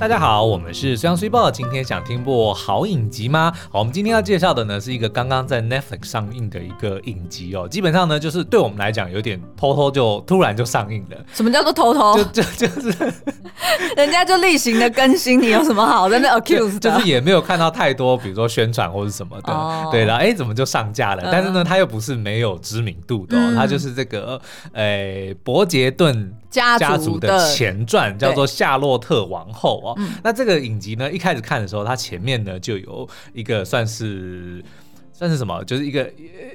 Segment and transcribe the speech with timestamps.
[0.00, 1.50] 大家好，我们是虽阳虽报。
[1.50, 3.52] 今天想听部好影集吗？
[3.70, 7.68] 好，我们今天要介绍的呢是一个刚刚在 Netflix 上映的一个影集哦。
[7.68, 11.18] 基本上呢，就是对我们来讲有点偷偷就突然就上映了。
[11.34, 12.16] 什么叫做偷偷？
[12.16, 13.12] 就就就是
[13.94, 16.90] 人家就例行的更新，你有什么好在那 accuse 的？
[16.90, 19.52] 就是也没有看到太多，比如说宣传或者什么的。
[19.52, 19.92] Oh.
[19.92, 21.28] 对，然后哎，怎么就上架了？Uh.
[21.30, 24.40] 但是呢，它又不是没有知名度的，哦，它、嗯、就是这个
[24.72, 26.32] 诶，伯杰顿。
[26.50, 34.62] 家族的前传叫做《夏洛特王后》哦，那这个影集呢，一开始看的时候，它前面呢就有一个算是
[35.12, 36.10] 算是什么，就是一个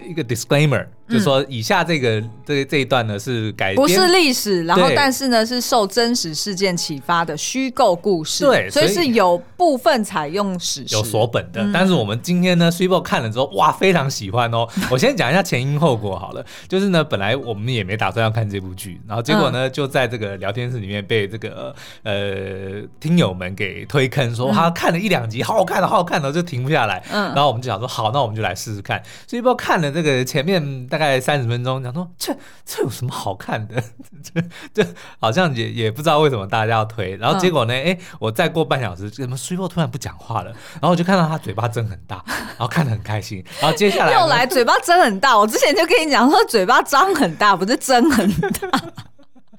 [0.08, 0.86] 一个 disclaimer。
[1.08, 11.64] 就说，以下这个这这一段呢是改编，不是历史，然后但是呢是受真实事件启发的虚构故事，对，所以是有部分采用史实，有所本的。
[11.72, 14.68] 但是我们今天呢虽报看了之后，哇，非常喜欢哦。
[14.90, 27.04] 我先讲一下前因后果好了，就是呢本来我们也没打算要看这部剧，然后结果呢就在这个聊天室里面被这个呃听友们给推坑，说他看了一两集，好好看的，好好看的，就停不下来。
[27.12, 29.00] 嗯，然后我们就想说，好，那我们就来试试看。
[29.28, 30.56] 虽报看了这个前面。
[30.98, 33.76] 大概三十分钟，讲说这这有什么好看的？
[34.24, 34.42] 这
[34.74, 37.18] 这好像也也不知道为什么大家要推。
[37.18, 37.74] 然后结果呢？
[37.74, 40.52] 哎、嗯，我再过半小时，怎么虽报突然不讲话了？
[40.76, 42.24] 然后我就看到他嘴巴睁很大，
[42.58, 43.44] 然后看得很开心。
[43.60, 45.38] 然后接下来又来嘴巴睁很大。
[45.38, 48.82] 我之前就跟你讲说，嘴巴张很大，不是睁很大。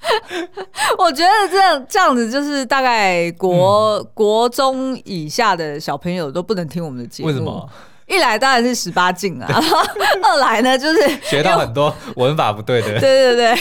[0.99, 7.29] 我觉得这样这样子就是大概国、嗯、国中以下的小朋友都不能听我们的节目。
[7.29, 7.69] 为什么？
[8.07, 9.49] 一来当然是十八禁啊，
[10.23, 12.89] 二来呢就是 学到很多文法不对的。
[13.01, 13.55] 对对对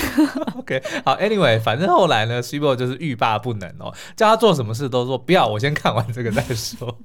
[0.57, 6.95] ，OK，好，Anyway，反正后来呢，虽报就是欲罢不能哦，叫他做什么事都说不要，我先看完这个再说。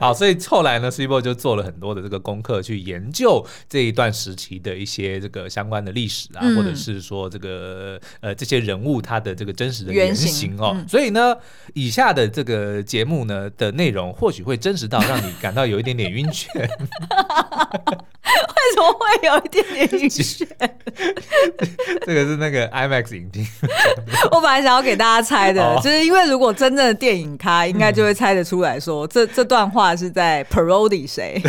[0.00, 10.72] 好，所以后来呢，虽报就做了很多的这个功课，去研究这一段时期的一些这个相关的历史啊，嗯、或者是说这个呃这些人物他的这个真实的原型哦。
[10.74, 11.36] 嗯、所以呢，
[11.74, 15.65] 以下的这个节目呢的内容或许会真实到让你感到。
[15.66, 16.48] 有一点点晕眩，
[18.26, 20.46] 为什么会有一点点晕眩？
[22.04, 23.46] 这 个是那个 IMAX 影厅。
[24.32, 31.42] 我本来想要给大家猜的，哦、就是因为如果真正的电影咖，应该就会猜得出来说，这这段话是在 parody 谁？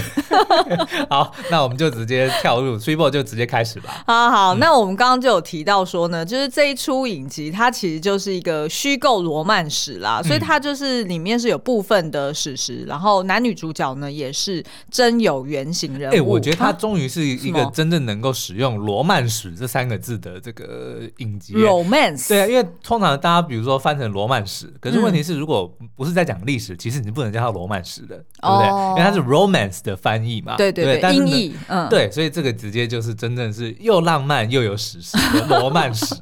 [1.09, 4.03] 好，那我们就直接跳入，t r i p l e 就直接开始吧。
[4.05, 14.07] 好好，嗯、那我们刚刚就有提到说呢，就是这一出影集，它其实就是一个虚构罗曼史啦，所以它就是里面是有部分的史实，然后男女主角呢。
[14.17, 16.13] 也是真有原型人物。
[16.13, 21.53] 哎、欸，我觉得他终于是一个真正能够使用“罗曼史”这三个字的这个影集。
[21.53, 28.67] Romance，对啊，因为通常大家比如说翻成“罗曼史”，可是问题是，如果不是在讲历史，嗯、其实你不能叫它“罗曼史”的，对不对？
[28.69, 30.55] 哦、因为它是 “romance” 的翻译嘛。
[30.55, 31.53] 对对对，音译。
[31.67, 36.15] 嗯，对，所以这个直接就是真正是又浪漫又有史诗的罗曼史。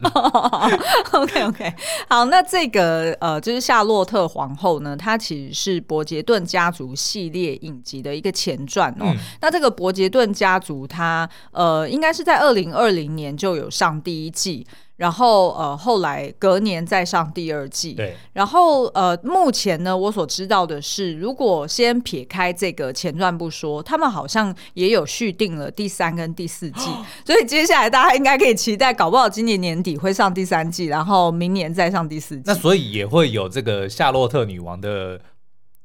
[1.13, 1.73] OK OK，
[2.09, 7.75] 好，那这个呃，就是夏洛特皇后呢，她其实是伯杰顿家族系列影。
[7.85, 17.93] 集的一个前传哦，嗯、那这个伯杰顿家族，它呃，应该是在二零二零年就有上第一季，然后呃，后来隔年再上第二季。
[17.93, 26.89] 对，然后呃，目前呢，我所知道的是，如果先撇开这个前传不说，他们好像也有续订了第三跟第四季，
[27.25, 32.43] 所以接下来大家应该可以期待，搞不好今年年底会上第三季，然后明年再上第四季。
[32.45, 35.19] 那所以也会有这个夏洛特女王的。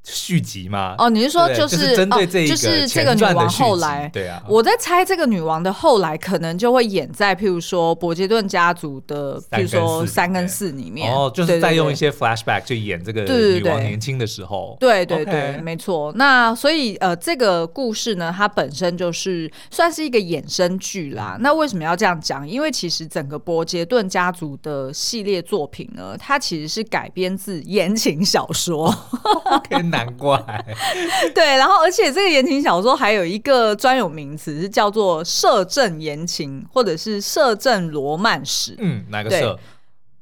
[0.03, 0.95] 续集吗？
[0.99, 4.09] 哦，你是说就是针对这一个就是这个女王后来？
[4.13, 14.77] 对啊，我在猜这个女王的后来可能就会演在譬如说伯杰顿家族的，譬如说三跟四里面，哦，就是再用一些 flashback 去演这个女王年轻的时候。
[14.81, 16.13] 对对对，没错。
[16.17, 21.37] 那所以呃，这个故事呢，它本身就是算是一个衍生剧啦。
[21.41, 22.49] 那为什么要这样讲？
[22.49, 28.93] 因为其实整个伯杰顿家族的系列作品呢，它其实是改编自言情小说。
[29.91, 30.39] 难怪，
[31.35, 38.75] 对，然后而且这个言情小说还有一个专有名词是叫做摄政言情，或者是摄政罗曼史。
[38.79, 39.59] 嗯，哪个摄？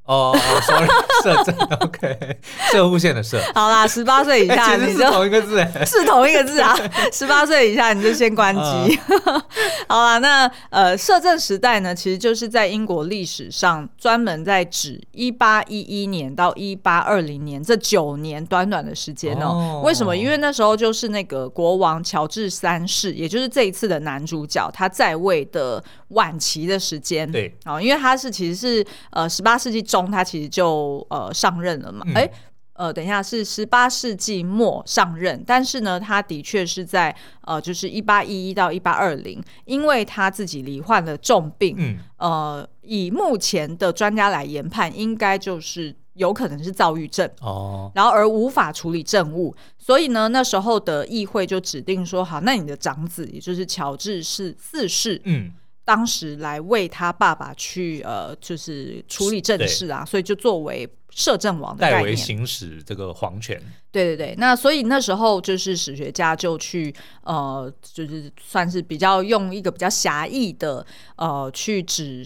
[0.08, 0.88] 哦，sorry，
[1.22, 2.38] 摄政，OK，
[2.72, 3.38] 摄护线的摄。
[3.54, 6.74] 好啦，十八岁以下你是同一个字， 是同一个字啊。
[7.12, 8.98] 十八岁以下你就先关机。
[9.26, 9.44] 呃、
[9.86, 19.48] 好啦，那呃，摄政时代呢，其实就是在英国历史上专门在指一八一一年到一八二零年这九年短短的时间哦。
[19.48, 20.16] 哦为什么？
[20.16, 27.30] 因为那时候就是那个国王乔治三世，也就是这一次的男主角，他在位的晚期的时间。
[27.30, 29.97] 对，哦，因为他是其实是呃十八世纪中。
[30.06, 32.30] 他其实就呃上任了嘛，哎、嗯，
[32.74, 45.94] 呃，等一下是十八世纪末上任，但是呢，他的确是在呃，就是一八一一到一八二零，因为他自己罹患了重病，嗯、呃，以目前的专家来研判，应该就是。
[46.18, 55.52] 有可能是躁郁症哦，然后而无法处理政务，所以呢，那时候的议会就指定说，好，那你的长子，也就是乔治是四世，嗯，
[55.88, 63.58] 当时来为他爸爸去呃，就是处理政事啊，所以就作为摄政王的代为行使这个皇权。
[63.90, 70.86] 对对对，那所以那时候就是史学家就去呃，就是算是比较用一个比较狭义的
[71.16, 72.22] 呃去指。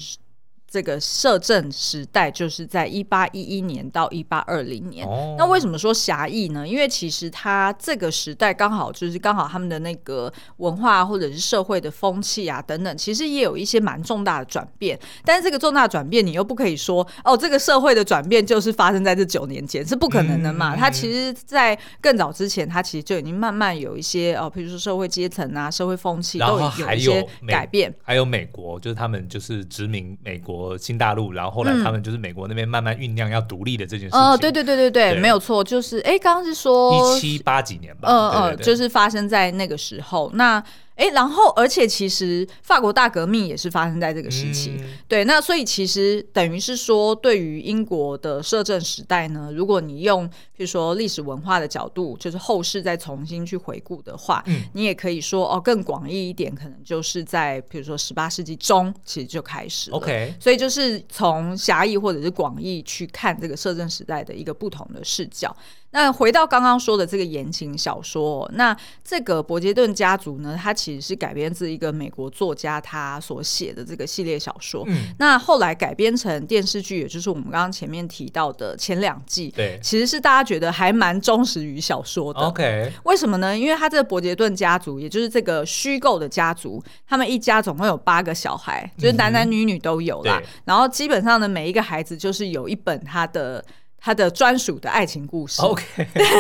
[0.73, 5.07] 这个摄政时代就是在一八一一年到一八二零年。
[5.07, 5.35] 哦。
[5.37, 6.67] 那为什么说狭义呢？
[6.67, 14.99] 因为其实它这个时代刚好就是刚好他们的那个文化或者是社会的风气啊等等，其实也有一些蛮重大的转变。
[15.27, 20.75] 但是这个重大转变，你又不可以说哦，这个社会的转变就是发生在这九年间，是不可能的嘛。
[20.75, 20.79] 嗯。
[20.79, 27.95] 它其实，在更早之前，它其实就已经慢慢有一些哦，比如说社会阶层啊、社会风气都有一些改变。
[28.03, 30.62] 还有美国，就是他们就是殖民美国。
[30.79, 34.21] 新大陆，然后后来他们就是美国那边慢慢酝酿要独立的这件事情。
[34.21, 38.09] 哦，对对对对对，没有错，就是哎，刚刚是说一七八几年吧？
[38.09, 40.31] 嗯嗯，就是发生在那个时候。
[40.35, 40.63] 那
[40.95, 45.25] 哎，然后而且其实法国大革命也是发生在这个时期，嗯、对。
[45.25, 59.97] 那所以其实等于是说，对于英国的摄政时代呢，如果你用比如说历史文化的角度，就是后世再重新去回顾的话，嗯、你也可以说哦，更广义一点，可能就是在比如说十八世纪中其实就开始了。
[59.97, 65.57] OK，所以就是从狭义或者是广义去看这个摄政时代的一个不同的视角。
[65.93, 74.85] 那回到刚刚说的这个言情小说，那这个伯杰顿家族呢，它其实是改编自一个美国作家他所写的这个系列小说。
[74.89, 82.41] 嗯，那后来改编成电视剧，也就是我们刚刚前面提到的前两季，对，其实是大家觉得还蛮忠实于小说的。
[82.41, 83.57] OK，为什么呢？
[83.57, 90.41] 因为他这个伯杰顿家族，也就是这个虚构的家族，他们一家总共有八个小孩，就是男男女女都有啦。
[90.43, 93.63] 嗯，然后基本上呢，每一个孩子就是有一本他的。
[94.05, 95.63] 他的专属的爱情故事。
[95.63, 95.85] OK，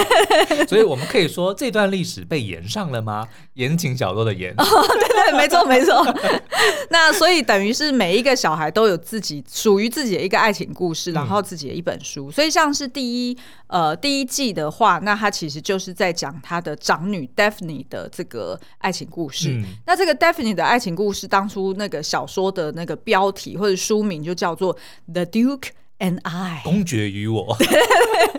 [0.66, 3.28] 所以我们可以说这段历史被延上了吗？
[3.54, 4.52] 言情小说的言。
[4.58, 4.64] 哦，
[4.98, 6.04] 对对，没错没错。
[6.90, 12.28] 那所以等于是每一个小孩都有自己属于自己的一个爱情故事，然后自己的一本书。
[12.28, 13.38] 嗯、所以像是第一
[13.68, 19.50] 呃第一季的话，那他其实就是在讲他的长女 Daphne 的这个爱情故事。
[19.50, 24.76] 嗯、那这个 Daphne 的爱情故事，当初那个小说的那个标题或者书名就叫做
[25.12, 25.68] The Duke
[26.02, 27.56] And I 公爵与我，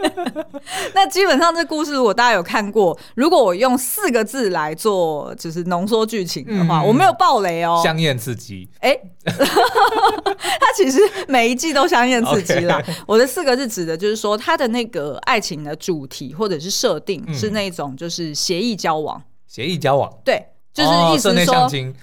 [0.94, 8.70] 那基本上这故事如果大家有看过，如果我用四个字来做就是浓缩剧情的话，嗯、我没有爆雷哦，香艳刺激。
[8.82, 9.02] 哎、欸，
[9.32, 11.00] 它其实
[11.30, 12.84] 每一季都香艳刺激啦。
[13.08, 21.56] 我的四个字指的就是说，它的那个爱情的主题或者是设定是那种就是协议交往，协议交往，对，就是意思是说。
[21.56, 21.94] 哦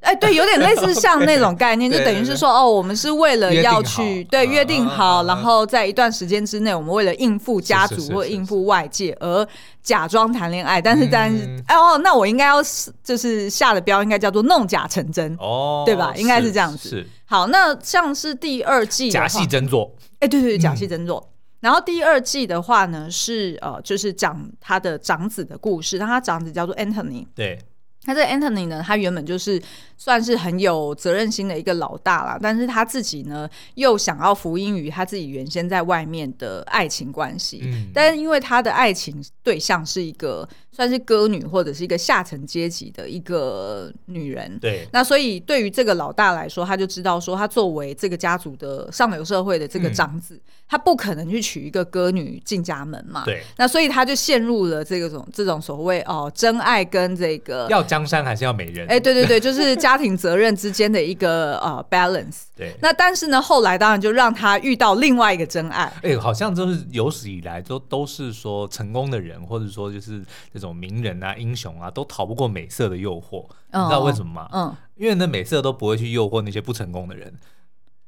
[0.00, 9.46] 哎，对，有点类似像那种概念， 就等于是说，哦，我们是为了要去对约定好，然后在一段时间之内，我们为了应付家族或应付外界而
[9.82, 12.62] 假装谈恋爱，但是但是，哦，那我应该要
[13.04, 16.14] 就是下的标应该叫做弄假成真，哦，对吧？
[16.16, 16.88] 应该是这样子。
[16.88, 17.06] 是。
[17.26, 21.30] 好，那像是第二季假戏真做，哎，对对对，假戏真做。
[21.60, 27.58] 然后第二季的话呢，是呃，就是讲他的长子的故事，那他长子叫做 Anthony，对。
[28.02, 29.60] 他这个 Anthony 呢，他原本就是
[30.00, 40.48] 算是很有责任心的一个老大啦，但是他自己呢又想要福音于他自己原先在外面的爱情关系，嗯，但是因为他的爱情对象是一个。
[40.72, 44.88] 算是歌女或者是一个下层阶级的一个女人，对。
[44.92, 53.24] 那所以对于这个老大来说，他就知道说，他作为这个家族的上流社会的这个长子，嗯、他不可能去娶一个歌女进家门嘛。
[53.26, 53.42] 对。
[53.58, 58.86] 那所以他就陷入了这种这种所谓哦真爱跟这个要江山还是要美人？
[58.86, 62.44] 哎，对对对，就是家庭责任之间的一个呃 balance。
[62.56, 62.74] 对。
[62.80, 65.92] 那但是呢，后来当然就让他遇到另外一个真爱。
[66.02, 70.70] 哎，好像就是有史以来都都是说成功的人，或者说就是这种。
[70.80, 74.48] 名人啊，英雄啊，都逃不过美色的诱惑，嗯、你知道为什么吗？
[74.50, 77.34] 嗯，因为那美色都不会去诱惑那些不成功的人。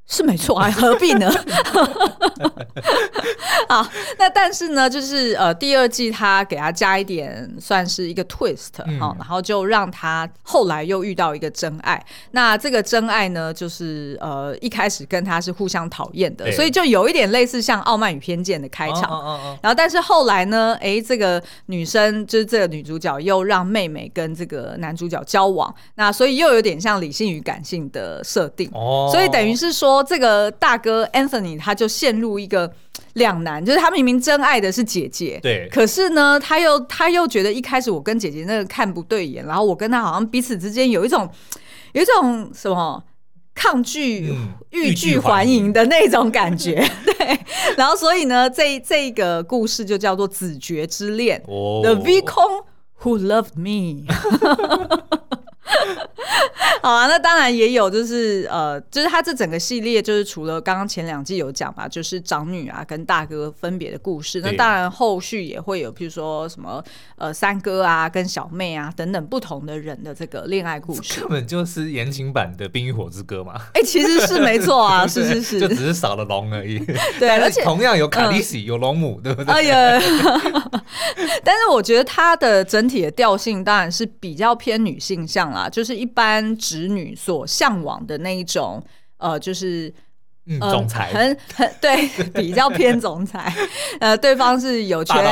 [0.07, 1.31] 是没错啊，何必呢？
[3.69, 3.87] 好，
[4.19, 12.05] 那但是呢，就是呃，第二季他给他加一点，算是一个 twist 哈、嗯，然后就让他后来又遇到一个真爱。
[12.33, 19.03] 那这个真爱呢，就是呃，一开始跟他是互相讨厌的，所以就有一点类似像《傲慢与偏见》的开场。
[19.63, 28.69] 然后，但是后来呢，哎，这个女生就是这个女主角又让妹妹跟这个男主角交往，那所以又有点像理性与感性的设定。
[28.75, 30.03] 哦，所以等于是说。
[30.13, 32.71] 这个大哥 Anthony 他就陷入一个
[33.15, 41.29] 两难，就是他明明真爱的是姐姐，对，可是呢，他又他又觉得一开始我跟姐姐那个看不对眼，然后我跟他好像彼此之间有一种
[41.93, 43.03] 有一种什么
[43.55, 44.33] 抗拒、
[44.71, 47.39] 欲拒还迎的那种感觉， 对，
[47.77, 52.65] 然后所以呢，这这个故事就叫做《子爵之恋》哦，The Vicomte
[53.03, 54.07] Who Loved Me。
[56.83, 64.41] 好啊，那当然也有，就是呃，就是他这整个系列，就是除了刚刚前两季有讲嘛，就是长女啊跟大哥分别的故事。
[64.41, 66.83] 那当然后续也会有，譬如说什么
[67.17, 71.21] 呃三哥啊跟小妹啊等等不同的人的这个恋爱故事。
[71.21, 73.55] 根本就是言情版的《冰与火之歌》嘛。
[73.75, 76.79] 哎、欸，其实是没错啊， 是是是，就只是少了龙而已。
[77.21, 79.55] 对，而且同样有卡莉西，有龙母，对不对？
[79.55, 80.03] 哎呀，
[81.45, 86.57] 但是我觉得它的整体的调性当然是比较偏女性向啊，就是一般。
[86.57, 88.83] 直女所向往的那一种，
[89.19, 89.93] 呃，就是。
[90.45, 93.55] 嗯，总裁、呃、很很对， 比较偏总裁。
[94.01, 95.25] 呃，对方是有权、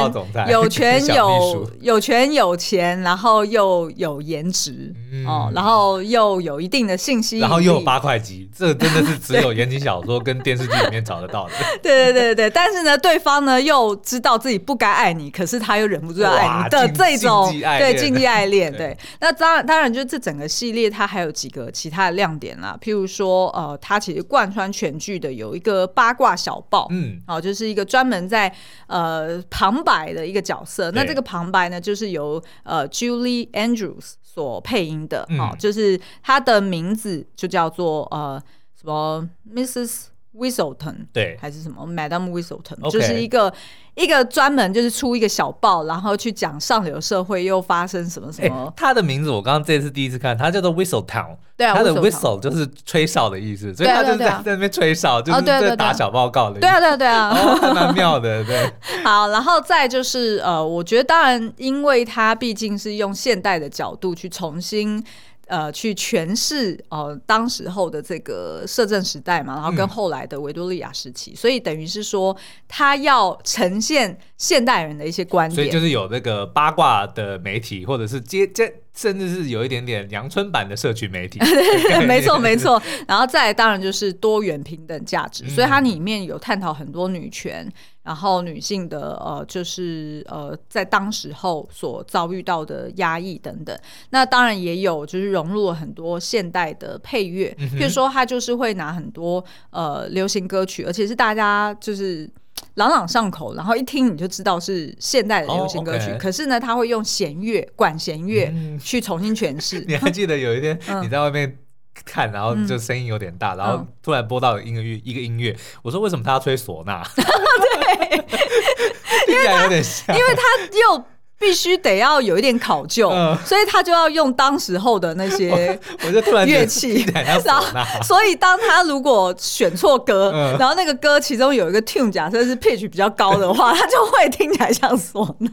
[0.49, 11.53] 有权 有有权有钱，然后又有颜值、嗯、哦，然后又有一定的信息，然后又有八块肌，这真的是只有言情小说跟电视剧里面找得到的。
[11.83, 18.73] 对对对对，但是呢，对方呢又知道自己不该爱你，可是他又忍不住要爱你的这种对禁忌爱恋。
[18.73, 25.00] 对，那当然当然，就这整个系列它还有几个其他的亮点啦，譬如说呃，它其实贯穿全。
[25.01, 28.55] 剧的有一个八卦小报，嗯，哦，就是一个专门在
[28.87, 30.91] 呃旁白的一个角色。
[30.93, 38.41] 那这个旁白呢，就是由呃 Julie Andrews 所配音的，嗯、哦，就是他的名字就叫做呃
[38.81, 40.10] 什么 Mrs.
[40.35, 43.53] Whistleton，对，还是什么 Madam Whistleton，就是一个。
[43.97, 48.65] 一个专门就是出一个小报，然后去讲上流社会又发生什么什么。
[48.65, 51.37] 欸、他的名字我刚刚这次第一次看，他叫做 Whistle Town。
[51.57, 56.61] 对啊，他的 Whistle 就是吹哨的意思，所以他就是在在那边吹哨，就是在打小报告的。
[56.61, 58.43] 对啊，对啊，对啊，还蛮妙的。
[58.45, 58.73] 对。
[59.05, 65.05] 好，然后再就是呃，我觉得当然，因为他毕竟是用现代的角度去重新。
[65.51, 72.35] 呃，去诠释呃当时候的这个摄政时代嘛，然后跟后来的维多利亚时期，嗯、所以等于是说
[72.69, 78.73] 他要呈现现代人的一些观点，所以就是有那个八卦的媒体，或者是接接。
[78.93, 81.39] 甚至是有一点点阳春版的社群媒体，
[82.07, 82.83] 没错 没错。
[83.07, 87.67] 然后再来当然就是多元平等价值，嗯、所以它里面有探讨很多女权，
[88.03, 93.79] 然后女性的呃就是呃在当时候所遭遇到的压抑等等。
[94.11, 102.31] 那当然也有就是融入了很多现代的配乐，嗯、譬如说他就是会拿很多呃流行歌曲，而且是大家就是。
[102.75, 106.11] 朗朗上口，然后一听你就知道是现代的流行歌曲。
[106.11, 106.21] Oh.
[106.21, 109.81] 可是呢，他会用弦乐、管弦乐去重新诠释。
[109.81, 111.59] 嗯、你还记得有一天 你在外面
[112.05, 117.03] 看，然后就声音有点大，嗯、然后突然播到音乐一个音乐，我说为什么他要吹唢呐？
[117.97, 118.19] 对，
[119.27, 120.43] 听起来有点像，因为他
[120.79, 121.05] 又。
[121.41, 127.65] 必须得要有一点考究，嗯、所以他就要用当时候的那些 我就突然乐器，然后
[128.03, 135.51] 所以当他如果选错歌，嗯、然后那个歌其中有一个 tune，假设是 pitch 比较高的话， 他就会听起来像唢呐。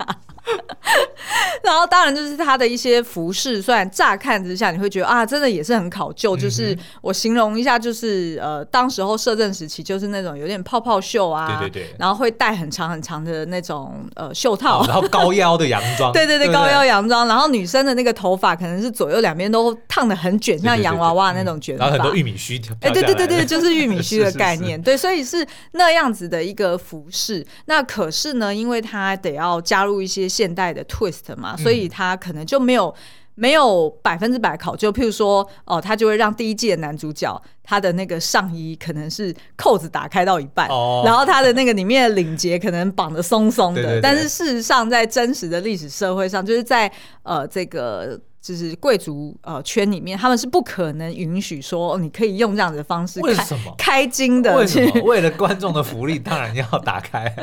[1.62, 6.38] 然后当然就是他的一些服饰，虽然乍看之下你会觉得啊，真的也是很考究。
[6.38, 17.27] 嗯、就是我形容一下，就是呃，当时候摄政时期，就是那种有点泡泡袖啊，对对对，然后会戴很长很长的那种呃袖套，然后高腰的洋装，对对对，高腰洋装。
[17.27, 22.57] 然后女生的那个头发可能是左右两边都烫的很卷，像洋娃娃那种卷发，然后很多玉米须。
[22.81, 24.81] 哎，对对对对， 就是玉米须的概念。
[24.81, 27.46] 对，所以是那样子的一个服饰。
[27.65, 32.93] 那可是呢，因为它得要加入一些现代的 twist 嘛，所以它可能就没有
[33.38, 34.91] 没有百分之百考究。
[34.91, 43.82] 譬如说，哦，他就会让第一季的男主角他的那个上衣可能是扣子打开到一半，哦、然后他的那个里面的领结可能绑得松松的。
[43.82, 46.91] 对对对，但是事实上，在真实的历史社会上，就是在
[47.24, 48.20] 呃这个。
[48.48, 54.56] 就是贵族呃圈里面，他们是不可能允许说你可以用这样子的方式开为什么开金的？
[54.56, 55.01] 为什么？
[55.04, 57.34] 为了观众的福利，当然要打开。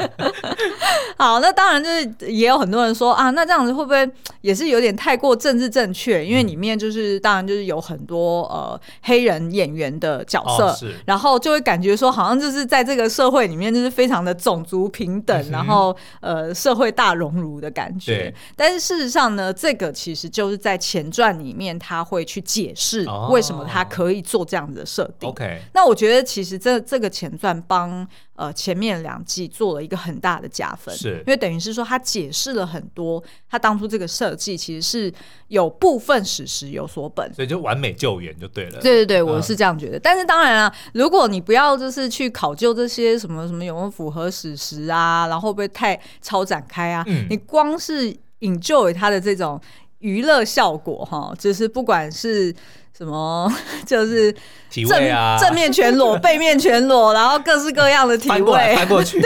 [1.18, 4.08] 好，那当然就是也有很多人说啊，那这样子会不会
[4.40, 6.24] 也是有点太过政治正确？
[6.24, 18.14] 因为里面就是当然就是有很多呃黑人演员的角色，哦、然后就会感觉说好像就是在这个社会里面就是非常的种族平等，嗯、然后呃社会大熔炉的感觉。
[18.16, 20.78] 对但是事实上呢，这个其实就是在。
[20.94, 25.28] 前传里面他会去解释为什么他可以做这样子的设定。
[25.28, 33.20] Oh, OK，那我觉得其实这这个前传帮呃前面两季做了一个很大的加分，是因为等于是说他解释了很多，
[33.50, 35.12] 他当初这个设计其实是
[35.48, 38.80] 有部分史实有所本，所以就完美救援就对了。
[38.80, 39.98] 对对对，我是这样觉得。
[39.98, 47.02] 嗯、但是当然啊，如果你不要就是去考究这些什么什么有没有符合史实啊，然后会不会太超展开啊？
[47.08, 49.60] 嗯、你光是 enjoy 他的这种。
[50.04, 52.54] 娱乐效果哈，就是不管是
[52.96, 53.52] 什么
[53.84, 54.32] 就是
[54.70, 59.20] 体位啊， 正面全裸、背面全裸，然后各式各样的体位，翻过来翻过去，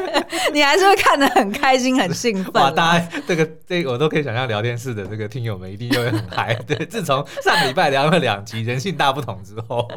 [0.52, 2.62] 你还是会看得很开心、很兴奋。
[2.62, 6.54] 哇，大家这个这个我都可以想象，聊天室的这个听友们一定就会很嗨。
[6.66, 9.88] 对，自从上个礼拜聊了两集人性大不同之后，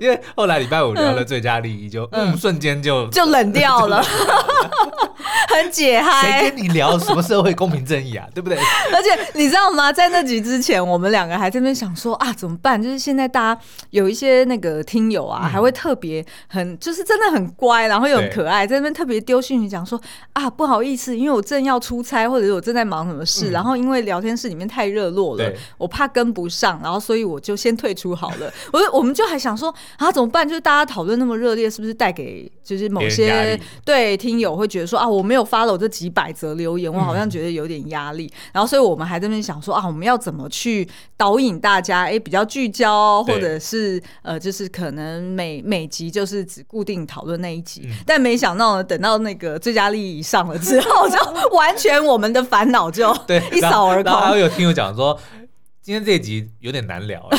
[0.00, 4.04] 因为后来礼拜五聊了最佳利益，就瞬间就就冷掉了，
[5.48, 6.40] 很解嗨。
[6.40, 8.26] 谁跟你聊什么社会公平正义啊？
[8.34, 8.58] 对不对？
[8.92, 9.92] 而且你知道吗？
[9.92, 12.82] 在那集之前，我们两个还在那边想说啊，怎么办？
[12.82, 20.00] 就是现在大家有一些那个听友啊，还会特别很，就是真的很乖，然后又很可爱，在那边特别丢讯息讲说
[20.32, 28.50] 啊，不好意思，因为我正要出差，或者是我正在忙什么事，然后因为聊天室里面太热络了，我怕跟不上，然后所以我就先退出好了。
[28.72, 30.48] 我我们就还想说啊，怎么办？
[30.48, 38.32] 就是大家讨论那么热烈，是不是带给就是某些对听友会觉得说啊，我没有 follow 这几百则留言，我好像觉得有点压力。
[38.52, 42.04] 然后所以我们还在那边想说啊，我们要怎么去导引大家？
[42.04, 51.18] 哎，比较聚焦，或者是呃，就是可能每每集就是只固定讨论那一集，嗯、但没想到呢，等到那个最佳利益上了之后，就
[51.56, 54.12] 完全我们的烦恼就 对一扫而空。
[54.12, 55.18] 然后还有听友讲说，
[55.82, 57.28] 今天这一集有点难聊。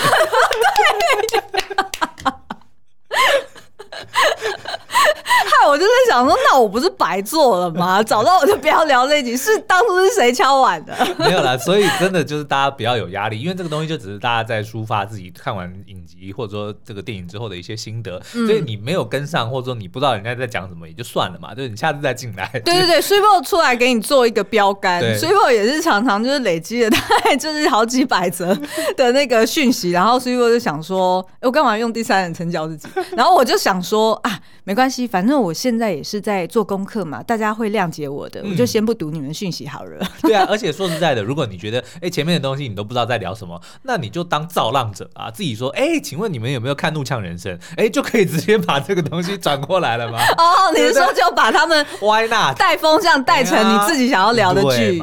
[5.68, 8.02] 我就在想说，那我不是白做了吗？
[8.04, 9.36] 早知道我就不要聊这一集。
[9.36, 10.96] 是当初是谁敲碗的？
[11.20, 18.22] 没有啦，所以真的就是大家不要有压力，因为这个东西就只是大家在抒发自己看完影集或者说这个电影之后的一些心得。
[18.34, 21.54] 嗯、所以你没有跟上，或者说你不知道人家在讲什么，也就算了嘛。
[21.54, 22.50] 就是你下次再进来。
[22.66, 25.02] 对对对， Super 出来给你做一个标杆。
[25.18, 28.56] Super 也是常常就是累积了大概就是好几百则
[28.96, 32.88] 的那个讯息，然后 Super 就想说，我干嘛用第三人称教自己？
[33.16, 40.06] 然后我就想说啊，没关系，反正我现在也是在做功课嘛，大家会谅解我的，嗯、我就先不读你们讯息好了。
[40.22, 47.58] 对啊，而且说实在的，如果你觉得哎前面的东西你都不知道在聊什么，那你就当造浪者啊，自己说哎，请问你们有没有看《怒呛人生》？
[47.78, 50.20] 哎，就可以直接把这个东西转过来了吗？
[50.38, 55.02] 哦，你是说就把他们 Why not 带风向带成你自己想要聊的剧？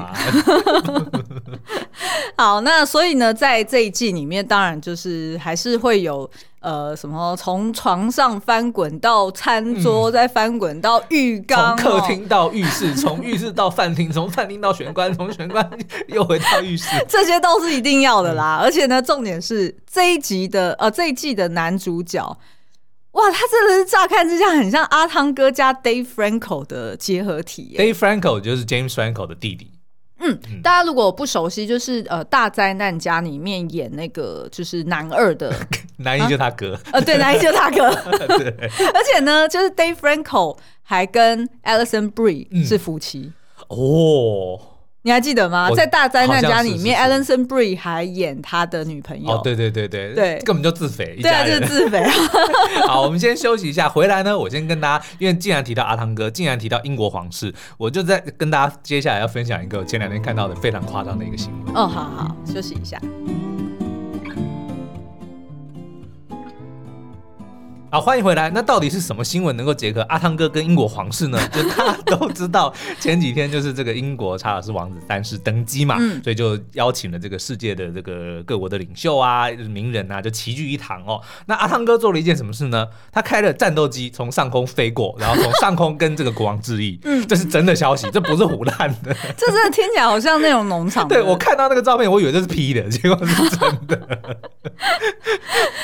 [2.36, 6.30] 好，那所以呢，在这一季里面，当然就是还是会有。
[6.62, 15.68] 呃，什么从床上翻滚到餐桌，嗯、再翻滚到浴缸，从客厅到浴室， 从浴室到饭厅，从饭厅到玄关，从玄关
[16.06, 18.60] 又回到浴室，这些都是一定要的啦。
[18.60, 22.24] 嗯、而且呢，重点是这一集的呃这一季的男主角，
[23.10, 27.74] 哇，他真的是乍看之下很像阿汤哥加 Dave Franco 的结合体。
[27.76, 29.71] Dave Franco 就是 James Franco 的弟弟。
[30.22, 35.52] 嗯，大家如果不熟悉，就是呃，大灾难家里面演那个就是男二的，
[35.98, 37.90] 男一就他哥，呃，对，男一就他哥，
[38.38, 38.48] 对，
[38.94, 43.32] 而且呢，就是 Dave Franco 还跟 Alison Brie 是夫妻。
[43.68, 44.60] 哦。
[45.04, 45.68] 你还记得吗？
[45.74, 49.32] 在大灾难家里面，Alison Brie 还演他的女朋友。
[49.32, 51.18] 哦，对对对对对，根本就自肥。
[51.20, 52.04] 对啊，就是自肥。
[52.86, 61.74] 好，我们先休息一下，回来呢，我先跟大家，因为既然提到阿汤哥，既然提到英国皇室，我就在跟大家接下来要分享一个前两天看到的非常夸张的一个新闻。
[61.74, 62.96] 哦，好好，休息一下。
[67.92, 68.48] 好，欢迎回来。
[68.48, 71.38] 那到底是什么新闻能够结合阿汤哥跟英国皇室呢？
[71.52, 81.20] 就大家都知道，前几天就是这个英国查尔斯王子三世登基嘛，嗯、所以就邀请了这个世界的这个各国的领袖啊、名人啊，就齐聚一堂哦。
[81.44, 82.88] 那阿汤哥做了一件什么事呢？
[83.12, 86.98] 他开了战斗机从上空飞过，然后从上空跟这个国王致意。
[87.04, 89.14] 嗯，这是真的消息，这不是胡乱的。
[89.36, 91.06] 这真的听起来好像那种农场。
[91.06, 94.18] 对，我看到那个照片，我以为这是 P 的，结果是真的。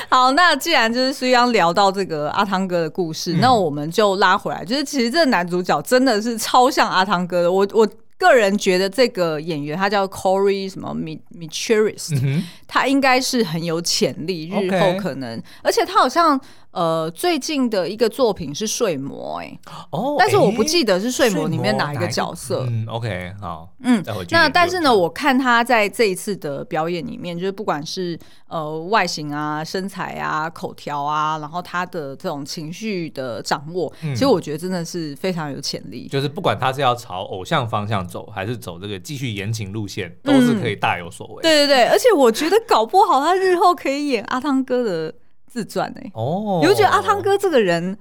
[0.09, 1.98] 好，那既然就是虽然聊到。
[1.99, 7.51] 这个阿汤哥的故事，嗯、那我们就拉回来，就是其实这个男主角真的是超像阿汤哥的。
[7.51, 7.85] 我我
[8.17, 16.41] 个人觉得这个演员他叫 Corey 什么 Machuris，、嗯、哼他应该是很有潜力，日后可能而且他好像。
[16.71, 19.59] 呃，最近的一个作品是《睡魔》哎，
[19.91, 22.67] 哦，但是我不记得是《睡魔》里面哪一个角色。
[22.69, 36.07] 嗯，OK，好，嗯，那但是呢，我看他在这一次的表演里面，就是不管是呃外形啊、身材啊、口条啊，然后他的这种情绪的掌握，嗯、其实我觉得真的是非常有潜力。
[36.07, 41.41] 就是不管他是要朝偶像方向走，还是走这个继续言情路线，都是可以大有所为。
[41.41, 45.15] 嗯、对对对，而且我觉得搞不好他日后可以演阿汤哥的。
[45.49, 47.97] 自传哎，哦，你会觉得阿汤哥这个人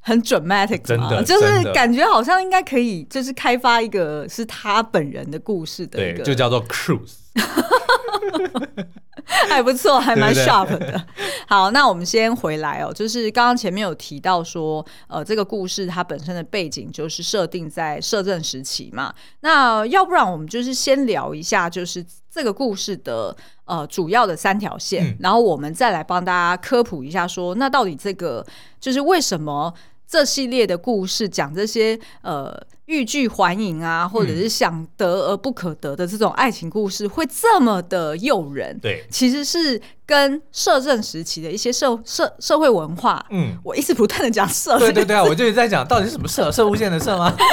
[0.00, 7.14] 很 dramatic 真的，就是感觉好像应该可以，就是开发一个是他本人的故事的一个，对，就叫做 Cruise，
[9.48, 10.78] 还不错，还蛮 sharp 的。
[10.78, 10.88] 对。
[10.88, 11.02] 对对，
[11.46, 22.04] 好，那我们先回来哦，就是刚刚前面有提到说，呃，这个故事它本身的背景就是设定在摄政时期嘛，那要不然我们就是先聊一下，就是。
[22.38, 28.46] 这个故事的呃主要的三条线，嗯、然后我们再来帮大家科普一下说，说那到底这个
[28.78, 29.74] 就是为什么
[30.06, 32.56] 这系列的故事讲这些呃。
[32.88, 38.78] 欲拒还迎啊，或者是想得而不可得的这种爱情故事，会这么的诱人。
[38.80, 43.22] 对，其实是跟摄政时期的一些社社社会文化。
[43.28, 44.78] 嗯，我一直不断的讲社。
[44.78, 46.50] 对对对啊，我就一直在讲到底是什么社？
[46.50, 47.36] 社无线的社吗？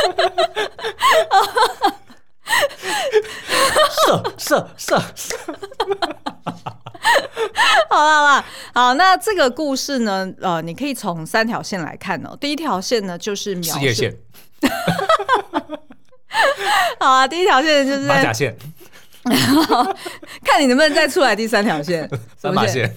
[4.06, 5.36] 社社社社。
[7.90, 12.36] 好了好了，好，那这个故事呢，呃，你可以从三条线来看哦。
[12.40, 13.62] 第一条线呢，就是。
[13.64, 14.16] 事业线。
[17.00, 18.56] 好啊，第一条线就是马甲线，
[20.44, 22.94] 看你能不能再出来第三条线，三马线。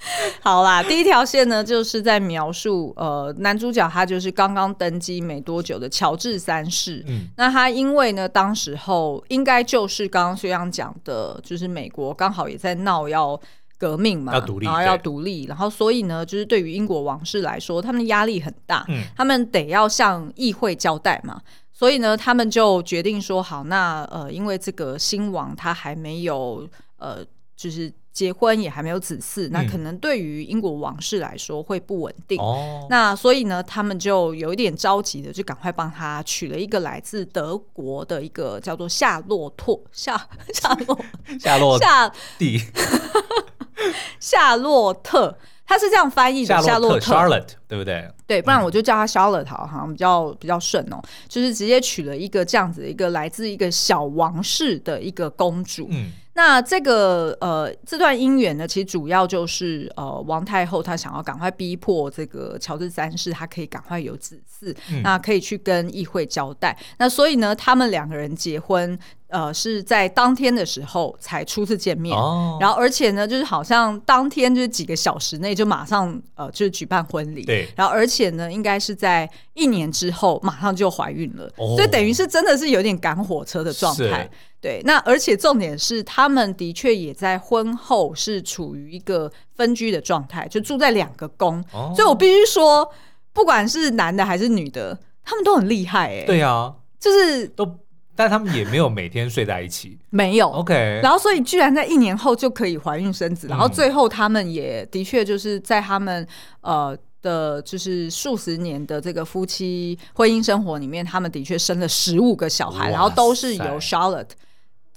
[0.40, 7.04] 好啦，第一条线呢，就是在描述呃，男主角他就是刚刚登基没多久的乔治三世。
[7.08, 13.40] 嗯，那他因为呢，当时候应该就是刚刚虽然讲的，就是美国刚好也在闹要。
[13.80, 21.40] 革命嘛，要独立，然后要独立，然后所以呢，就是对于英国王室来说，他们压力很大，嗯，他们得要向议会交代嘛，
[21.72, 27.24] 所以呢，他们就决定说，好，那呃，因为这个新王他还没有呃，
[27.56, 40.20] 就是结婚也还没有子嗣，那可能对于英国王室来说会不稳定，哦，那所以呢，他们就有一点着急的，就赶快帮他娶了一个来自德国的一个叫做夏洛托夏
[40.52, 40.98] 夏洛
[41.38, 42.60] 夏洛夏蒂。
[44.18, 46.60] 夏洛特，他是这样翻译的。
[46.60, 48.10] 夏洛特，Charlotte，对不对？
[48.26, 51.00] 对，不然我就叫他 Charlotte 好像比较比较顺哦。
[51.28, 55.86] 就是直接娶了一个这样子的一个来自一个小王室的一个公主。
[55.90, 66.78] 嗯，那这个呃这段姻缘呢，其实主要就是呃王太后她想要赶快逼迫这个乔治三世，他可以赶快有子嗣，嗯、那可以去跟议会交代。
[66.96, 68.96] 那所以呢，他们两个人结婚。
[69.30, 84.82] 呃，是在当天的时候才初次见面，哦、然后而且呢，就是好像当天就是几个小时内就马上呃，就是举办婚礼，对，然后而且呢，应该是在一年之后马上就怀孕了，哦、所以等于是真的是有点赶火车的状态，是对。
[84.84, 92.90] 那而且重点是，他们的确也在婚后是处于一个分居的状态，就住在两个宫，哦、所以我必须说，
[93.32, 97.78] 不管是男的还是女的，他们都很厉害哎、欸，对啊，就是都。
[98.16, 100.48] 但他们也没有每天睡在一起， 没有。
[100.48, 106.26] OK，然后所以居然在一年后就可以怀孕生子，嗯、然后最后他们也的确就是在他们
[106.62, 114.30] 呃的，就是数十年的这个夫妻婚姻生活里面，他们的确生了十五个小孩，然后都是由 Charlotte。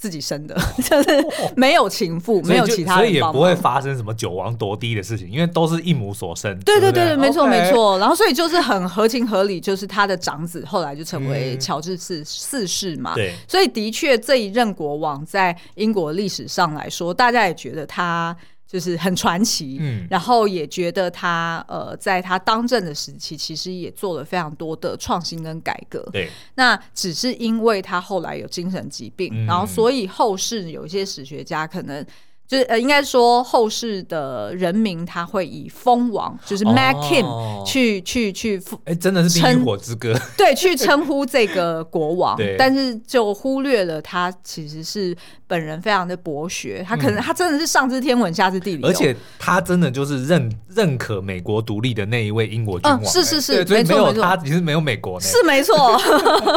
[0.02, 6.58] 自己生的， 就是没有情妇，没有其他人，所以也不会发生什么九王夺嫡的事情，因为都是一母所生。
[6.62, 8.00] 对对对，对，没错没错。
[8.00, 13.14] 然后所以就是很合情合理，就是他的长子后来就成为乔治四四世嘛。
[13.14, 18.36] 对，所以的确这一任国王在英国历史上来说，大家也觉得他。
[18.72, 26.08] 就是很传奇，嗯，然后也觉得他呃，在他当政的时期，其实也做了非常多的创新跟改革。
[26.14, 32.06] 对，那只是因为他后来有精神疾病，嗯、然后所以后世有一些史学家可能。
[32.52, 45.16] 就是呃，应该说后世的人民他会以封王，就是 Mac King、哦、去去去，哎，真的是冰与火之歌，对，去称呼这个国王，对但是就忽略了他其实是
[45.48, 55.98] 本人非常的博学，他可能、嗯、他真的是上知天文下知地理，而且他真的就是认认可美国独立的那一位英国君王，嗯、是是是，没错没错，他其实没有美国，是没错。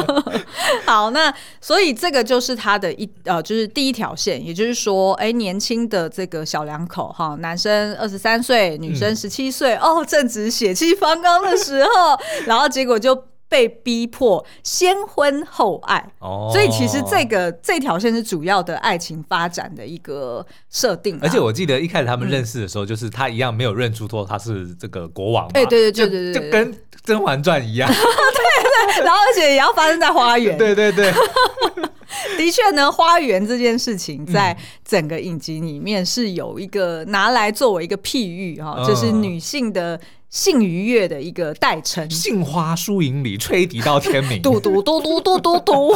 [0.85, 5.84] 好，那所以这个就是他的一呃，就是第一条线，也就是说，哎，年轻。
[5.89, 13.15] 的这个小两口哈，男生二十三岁，女生十七岁，嗯、哦，正值血气方刚的时候，然后结果就
[13.55, 21.17] 被逼迫先婚后爱，哦，所以其实这个这条线是主要的爱情发展的一个设定。
[21.23, 31.13] 而且我记得一开始他们认识的时候，就是他一样没有认出说他是这个国王，哎，对对对对对，就跟《甄嬛传》一样， 对对，然后而且也要发生在花园，对 对对。
[32.39, 40.01] 的确呢，花园这件事情在整个影集里面是有一个拿来作为一个譬喻哈，嗯、就是女性的
[40.35, 42.11] 性愉悦的一个代称。
[42.11, 44.43] 杏花疏影里，吹笛到天明。
[44.43, 45.93] 嘟嘟嘟嘟嘟嘟嘟。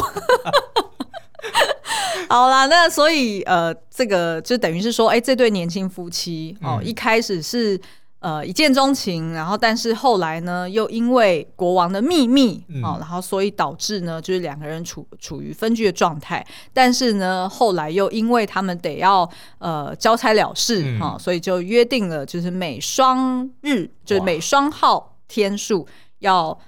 [2.31, 7.79] 好啦，那所以呃，这个就等于是说，哎、欸，这对年轻夫妻哦，嗯、一开始是。
[8.21, 16.45] 呃，一见钟情，然后但是后来呢，又因为国王的秘密啊、嗯哦，然后所以导致呢，就是两个人处处于分居的状态。
[16.73, 19.29] 但是呢，后来又因为他们得要
[19.59, 25.87] 呃交差了事啊、嗯哦，所以就约定了，就是每双日，就是每双号天数
[26.19, 26.59] 要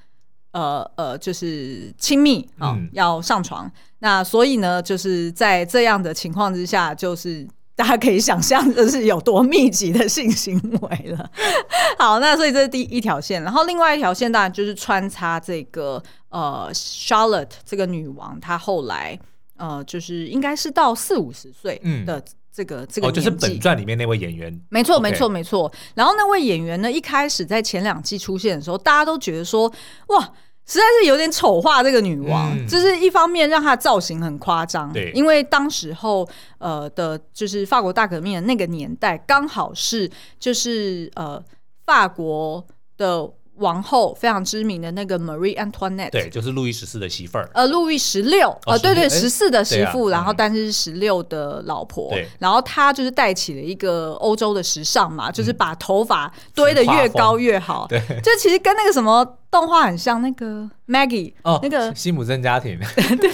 [0.53, 3.69] 呃呃，就是亲密啊，嗯、要上床。
[3.99, 7.47] 那所以呢，就是在这样的情况之下，就是
[7.81, 11.31] 大家可以想象这是有多密集的性行为了。
[11.99, 19.19] 好，那所以这是第一条线，然后另外一条线当然就是穿插这个呃，Charlotte 这个女王，她后来
[19.57, 25.73] 呃，就是应该是到四五十岁的这个、嗯、这个哦，就是本传里面那位演员，没错没错没错。
[25.95, 29.73] 然后那位演员呢，一开始在前两季出现的时候，大家都觉得说
[30.09, 30.31] 哇。
[30.73, 36.29] 实在是有点丑化这个女王，嗯、就是一方面让她造型很夸张，对，因为当时候
[36.59, 41.43] 呃的，就是法国大革命的那个年代，刚好是就是呃
[41.85, 42.65] 法国
[42.97, 43.31] 的。
[43.57, 47.47] 王后非常知名的那个 Marie Antoinette，对，就是路易十四的媳妇儿。
[47.53, 52.11] 呃，路易十六，呃，对对，十四的媳妇，然后但是是十六的老婆。
[52.39, 57.87] 然后她就是带起了一个欧洲的时尚嘛，就是把头发堆得越高越好。
[57.87, 62.79] 对，就其实跟那个什么动画很像，那个 Maggie，哦，那个辛普森家庭。
[63.21, 63.31] 对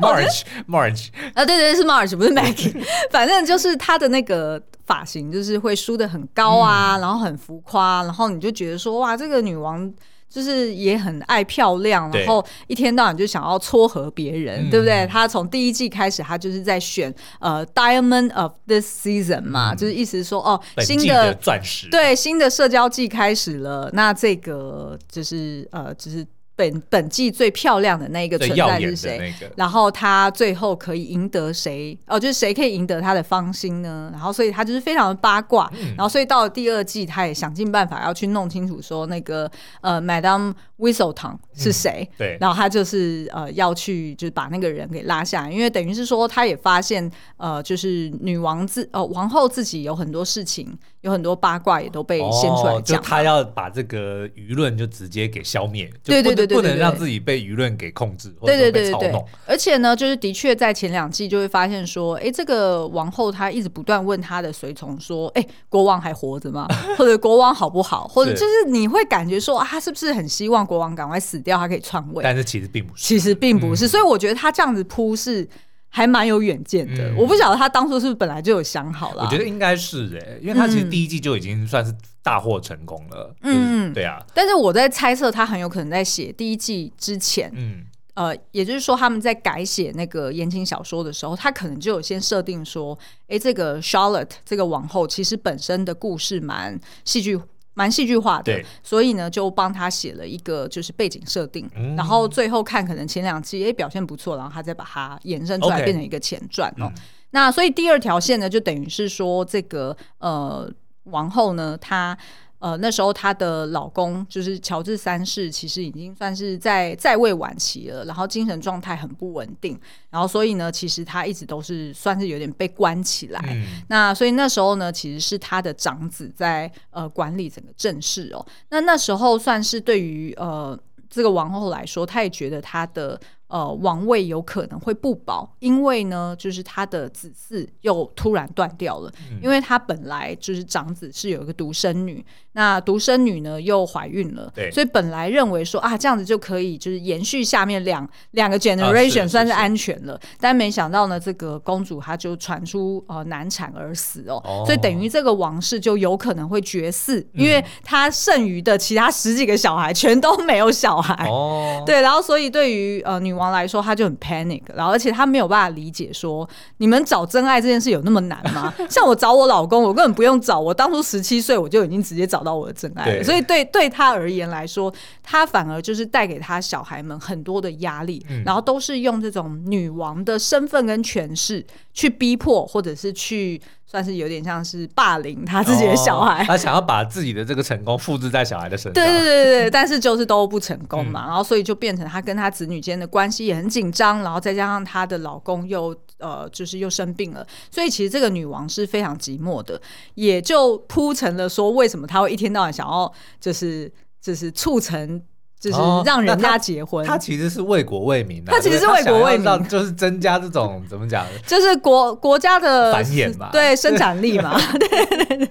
[0.00, 2.74] March，March 啊，对 对，是 March，不是 Maggie。
[3.10, 4.62] 反正就是她的那个。
[4.86, 9.90] 发型就是会梳的很高啊，嗯、然后很浮夸，然后你就觉得说哇，这个女王
[10.34, 15.06] 就是也很爱漂亮，然后一天到晚就想要撮合别人，对不对？
[15.06, 26.26] 他从第一季开始，他就是在选呃 Diamond of this season 嘛，嗯、就是意思是说哦，新的钻石，对，新的社交季开始了，那这个就是呃，就是。
[26.56, 29.18] 本本季最漂亮的那一个存在是谁？
[29.18, 31.98] 那个、然后他最后可以赢得谁？
[32.06, 34.08] 哦，就是谁可以赢得他的芳心呢？
[34.12, 35.70] 然后所以他就是非常的八卦。
[35.74, 42.08] 嗯、然后所以到了第二季，他也想尽办法要去弄清楚说那个呃，Madame Whistledown 是谁？
[42.12, 42.38] 嗯、对。
[42.40, 52.82] 然后他就是呃要去就是把那个人给拉下来，因为等于是说他也发现呃，就是女王自呃王后自己有很多事情，有很多八卦也都被掀出来讲、哦。
[52.82, 55.88] 就他要把这个舆论就直接给消灭。
[56.02, 56.46] 对对对。
[56.46, 59.22] 不能让自己被舆论给控制，或者被操弄。
[59.46, 66.66] 而且呢，就是的确在前两季就会发现说，哎，这个王后她一直不断问她的随从说，哎，国王还活着吗？
[66.96, 68.08] 或者国王好不好？
[68.08, 72.22] 或者就是你会感觉说，啊，他是不是很希望国王赶快死掉，他可以篡位？
[72.24, 73.86] 但是其实并不是，其实并不是。
[73.86, 75.46] 所以我觉得他这样子铺是
[75.94, 77.14] 还蛮有远见的。
[77.16, 79.22] 我不晓得他当初是不是本来就有想好了。
[79.22, 81.94] 我觉得应该是哎，因为他其实第一季就已经算是。
[82.24, 84.18] 大获成功了，嗯，对啊。
[84.32, 97.38] 但是我在猜测，他很有可能在写第一季之前，嗯，呃，也就是说，他们在改写那个言情小说的时候，他可能就有先设定说，哎，这个 Charlotte 这个王后其实本身的故事蛮戏剧、
[97.74, 106.86] 蛮戏剧化的，所以呢，就帮他写了一个就是背景设定，嗯、然后最后看可能前两季也表现不错，然后他再把它延伸出来变成一个前传哦。
[106.86, 106.94] 嗯、
[107.30, 110.72] 那所以第二条线呢，就等于是说这个呃。
[111.08, 112.16] 王后呢，她
[112.58, 119.78] 呃那时候她的老公就是乔治三世，其实已经算是在在位晚期了，然后精神状态很不稳定，
[120.10, 123.40] 然后所以呢，其实他一直都是算是有点被关起来。
[123.48, 128.44] 嗯、那所以那时候呢，其实是他的长子在呃管理整个政事哦。
[128.70, 130.78] 那那时候算是对于呃
[131.10, 133.20] 这个王后来说，她也觉得她的。
[133.46, 144.68] 呃，王位有可能会不保，因为呢，就是他的子嗣又突然断掉了，嗯、因为他本来就是长子是有一个独生女，那独生女呢又怀孕了，对。
[144.72, 154.64] 所以本来认为说啊，这样子就可以就是延续下面两两个 generation 算是安全了，啊、但没想到呢，这个公主她就传出呃难产而死哦，哦。
[154.66, 163.44] 所以等于这个王室就有可能会绝嗣，嗯、因为她剩余的其他十几个小孩全都没有小孩哦， 对，然后所以对于呃女王。
[163.54, 168.72] 来说，她就很 panic，然后而且她没有办法理解说，你们找真爱这件事有那么难吗？
[168.90, 183.60] 像我找我老公，我根本不用找，我当初十七岁我就已经直接找到我的真爱所以对对他而言来说，他反而就是带给他小孩们很多的压力，嗯、然后都是用这种女王的身份跟权势去逼迫，或者是去。
[183.86, 188.94] 算是有点像是霸凌他自己的小孩，哦，他想要把自己的这个成功复制在小孩的身上。
[188.94, 199.80] 对对对对， 但是就是都不成功嘛，嗯、然后所以就变成他跟他子女间的关系也很紧张，然后再加上他的老公又呃就是又生病了，所以其实这个女王是非常寂寞的，
[200.14, 205.22] 也就铺成了说为什么他会一天到晚想要就是就是促成。
[205.70, 208.54] 就是让人家结婚，哦、他，他其实是为国为民的、啊。
[208.54, 211.24] 他其实是为国为民，就是增加这种怎么讲？
[211.46, 214.60] 就是国国家的繁衍嘛，对生产力嘛。
[214.78, 215.48] 对对对。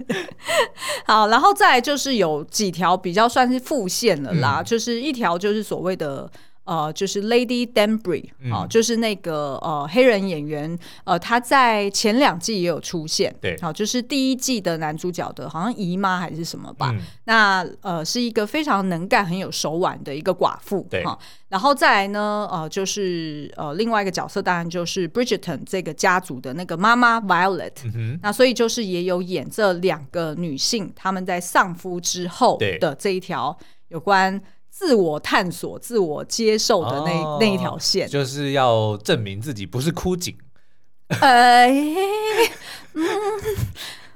[1.06, 6.30] 好，然后再就是有几条比较算是副线了啦，嗯、就是一条就是所谓的
[6.66, 33.58] 呃，就是 Lady Danbury 啊、呃，就是那个呃黑人演员，呃，他在前两季也有出现，对，好、呃，就是第一季的男主角的好像姨妈还是什么吧，嗯、那呃是一个非常能干、很有手腕的一个寡妇，对，哈、呃，然后再来呢，呃，就是呃另外一个角色，当然就是 Bridgerton 这个家族的那个妈妈 Violet，、嗯、那所以就是也有演这两个女性，她们在丧夫之后的这一条
[33.90, 34.42] 有关。
[34.76, 40.36] 自我探索、自我接受的那、哦、那一条线，就是要证明自己不是枯井。
[41.22, 41.70] 哎，
[42.94, 43.04] 嗯。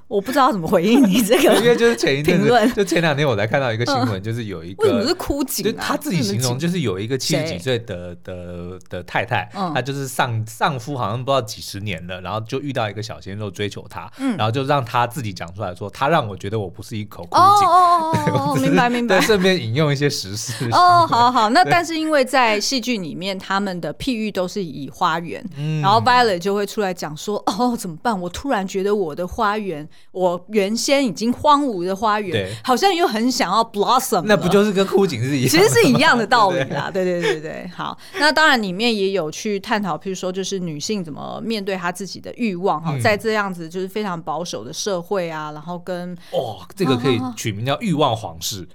[0.08, 5.64] 我不知道怎么回应你这个， 因为就是前一阵子，就前两天我才看到一个新闻，就是有一个为什么是枯井？
[5.64, 17.68] 就他自己形容，就是有一个七十几岁的的的太太，她就是丧丧夫，好像不知道几十年了，然后就遇到一个小鲜肉追求她，然后就让她自己讲出来说，她让我觉得我不是一口枯井。
[17.68, 19.18] 哦哦哦， 明白明白。
[19.18, 20.64] 对，顺便引用一些时事。
[20.70, 21.50] 哦，好好。
[21.52, 25.44] 那但是因为在戏剧里面，他们的譬喻都是以花园，
[25.82, 28.18] 然后 Violet 就会出来讲说，哦，怎么办？
[28.18, 35.50] 我突然觉得我的花园，我原先已经荒芜的花园，好像又很想要 blossom，那不就是跟枯井是一样？
[35.50, 36.90] 其实是一样的道理啦。
[36.94, 48.66] 对对对对，好，那当然里面也有去探讨，譬如说就是女性怎么面对她自己的欲望哈，嗯、在这样子就是非常保守的社会啊，然后跟哦，这个可以取名叫欲望皇室，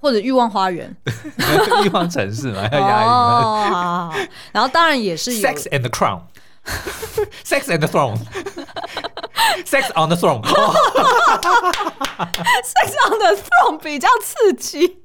[0.00, 0.96] 或者欲望花园，
[1.84, 3.08] 欲望城市嘛， 要押韵。
[3.08, 4.14] 哦，
[4.52, 8.18] 然后当然也是 Sex and the Crown，Sex and the Throne。
[9.64, 10.42] Sex on the throne，Sex
[13.06, 15.02] on the throne 比较刺激。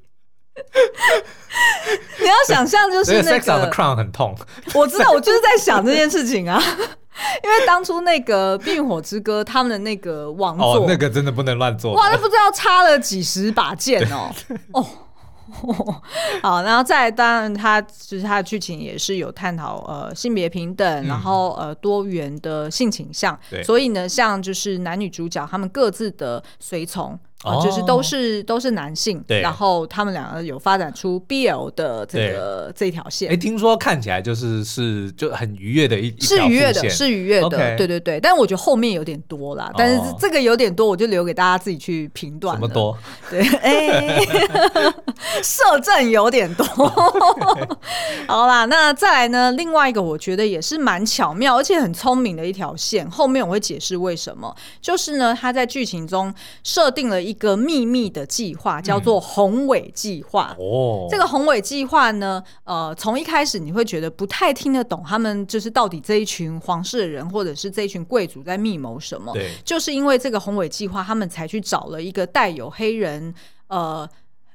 [2.20, 4.36] 你要想象就是那个 Sex on the crown 很痛。
[4.74, 6.62] 我知道，我就是在想这件事情啊。
[7.44, 11.92] 因为当初那个《冰与火之歌》他们的那个王座，哦，那个真的不能乱做。
[11.94, 14.30] 哇，那不知道插了几十把剑哦。
[14.72, 14.84] 哦。
[16.42, 27.18] 好，然后再来当然，它就是它的剧情也是有探讨呃性别平等，嗯、然后呃多元的性倾向，所以呢，像就是男女主角他们各自的随从。
[27.44, 33.30] 啊，就是都是都是男性，对，然后他们两个有发展出 BL 的这个这条线。
[33.30, 38.18] 哎，听说看起来就是是就很愉悦的一，是愉悦的，是愉悦的，对对对。
[38.18, 42.56] 但是我觉得后面有点多啦，但是这个有点多，我就留给大家自己去评断。
[42.56, 42.96] 什么多？
[43.28, 44.18] 对，哎，
[45.44, 46.64] 摄政有点多。
[48.26, 49.52] 好啦，那再来呢？
[49.52, 54.56] 另外一个我觉得也是蛮巧妙而且很聪明的一条线，后面我会解释为什么。
[54.80, 57.33] 就是呢，他在剧情中设定了一。
[57.34, 60.54] 一个秘密的计划叫做宏伟计划。
[60.56, 69.32] 哦，这个宏伟计划呢，呃，从一开始你会觉得不太听得懂，他们就是到底这一群皇室的人，或者是这一群贵族在密谋什么？
[69.32, 73.34] 对，就是因为这个宏伟计划，他们才去找了一个带有黑人，
[73.66, 74.08] 呃。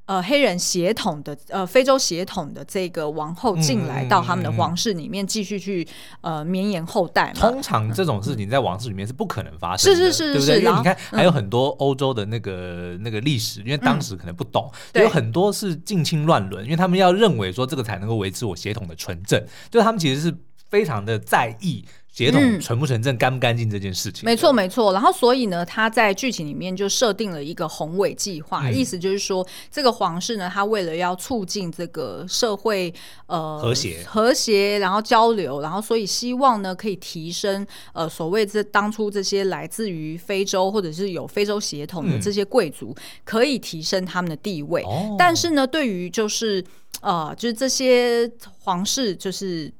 [0.10, 5.88] 呃，黑人血统的呃，非洲血统的这个王后进来到他们的皇室里面，继续去
[6.22, 7.40] 呃绵延后代嘛。
[7.40, 10.60] 通常这种事情在王室里面是不可能发生的，是是是，对不对？
[10.62, 20.36] 因为你看，还有很多欧洲的那个那个历史，因为当时可能不懂，有很多是近亲乱伦，因为他们要认为说这个才能够维持我血统的纯正，就他们其实是
[20.70, 21.86] 非常的在意。
[22.12, 24.92] 血统纯不纯正、干不干净这件事情，没错没错。
[24.92, 32.94] 然后所以呢，他在剧情里面就设定了一个宏伟计划，意思就是说，这个皇室呢，他为了要促进这个社会
[33.28, 42.94] 呃和谐和谐，然后交流，然后所以希望呢，可以提升呃所谓这当初这些来自于非洲或者是有非洲血统的这些贵族，
[43.24, 44.84] 可以提升他们的地位。
[45.18, 46.62] 但是呢，对于就是
[47.02, 48.30] 呃就是这些
[48.64, 49.72] 皇室就是。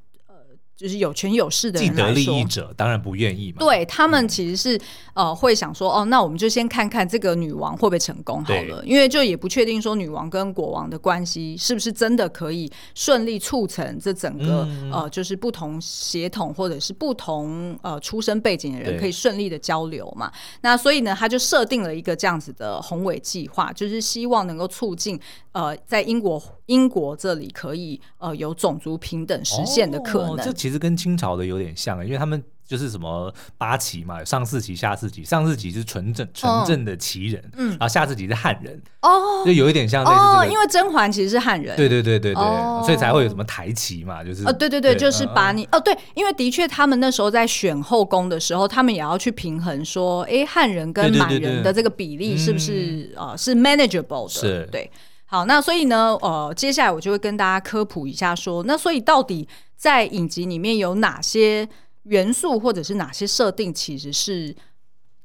[0.80, 3.58] 就是有权有势的人，既得利益者当然不愿意嘛。
[3.58, 4.78] 对，他们其实是、
[5.12, 20.32] 嗯、呃会想说，哦，那我们就先看看这个女王会不会成功好了，因为就也不确定说女王跟国王的关系是不是真的可以顺利促成这整个、嗯、呃就是不同血统或者是不同呃出生背景的人可以顺利的交流嘛。
[20.62, 25.20] 那所以呢，他就设定了一个这样子的宏伟计划，就是希望能够促进
[25.52, 30.38] 呃在英国英国这里可以呃有种族平等实现的可能。
[30.38, 42.44] 哦其实跟清朝的有点像，因为他们就是什么八旗嘛，上四旗、下四旗，上四旗是纯正纯正的旗人，嗯，然后下四旗是汉人，哦，就有一点像类似这个，因为甄嬛其实是汉人，对对对对对，
[42.84, 54.88] 所以才会有什么台旗嘛，就是哦，对对对，就是把你哦，对，因为的确他们那时候在选后宫的时候，他们也要去平衡说，哎，汉人跟满人的这个比例是不是呃是 manageable 的，是，对。
[55.30, 61.68] 好，那所以呢，呃，接下来我就会跟大家科普一下说，说那所以到底在影集里面有哪些
[62.02, 64.52] 元素或者是哪些设定，其实是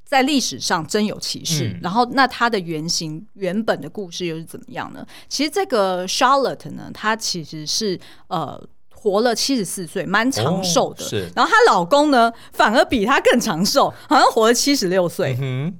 [0.04, 5.04] 在历史上真有其事，嗯、然后那它的原型原本的故事又是怎么样呢？
[5.28, 11.04] 其实这个 Charlotte 呢，她其实是呃活了七十四岁，蛮长寿的。
[11.04, 15.36] 哦、是，然后她老公呢，反而比她更长寿，好像活了七十六岁。
[15.42, 15.76] 嗯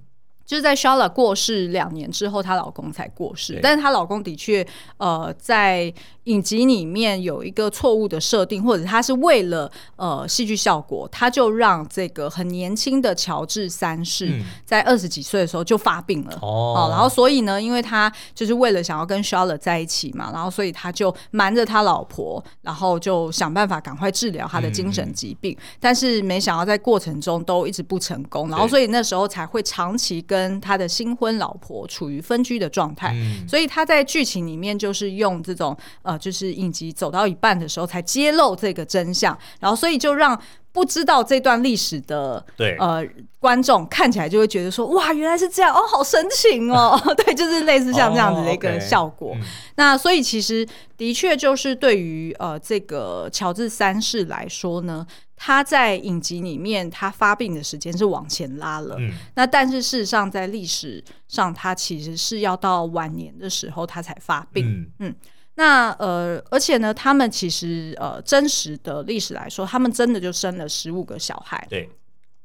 [0.46, 3.60] 就是在 Charlotte 过世两年之后，她老公才过世。
[3.64, 4.66] 但是她老公的确，
[4.98, 5.92] 呃，在
[6.26, 16.38] 影集里面有一个错误的设定，或者他是为了呃戏剧效果，他就让这个很年轻的乔治三世在二十几岁的时候就发病了。
[16.42, 25.58] 哦，然后所以呢，因为他就是为了想要跟 Charlotte 在一起嘛，然后所以他就瞒着他老婆，然后就想办法赶快治疗他的精神疾病。
[25.80, 40.40] 但是没想到在过程中都一直不成功，然后所以那时候才会长期跟跟他的新婚老婆处于分居的状态，嗯、所以他在剧情里面就是用这种呃，就是影集走到一半的时候才揭露这个真相，然后所以就让
[40.72, 43.06] 不知道这段历史的对呃
[43.40, 49.36] 观众看起来就会觉得说哇，原来是这样哦，好神奇哦， 对，就是类似像这样子的一个效果。
[49.76, 55.06] 那所以其实的确就是对于呃这个乔治三世来说呢。
[55.38, 58.96] 他在影集里面，他发病的时间是往前拉了。
[58.98, 64.66] 嗯、那但是事实上，在历史上，他其实是要到晚年的时候他才发病。
[64.66, 65.16] 嗯，嗯，
[65.56, 71.66] 那呃，而且呢，他们其实呃，真实的历史来说，他们真的就生了十五个小孩。
[71.70, 71.90] 对。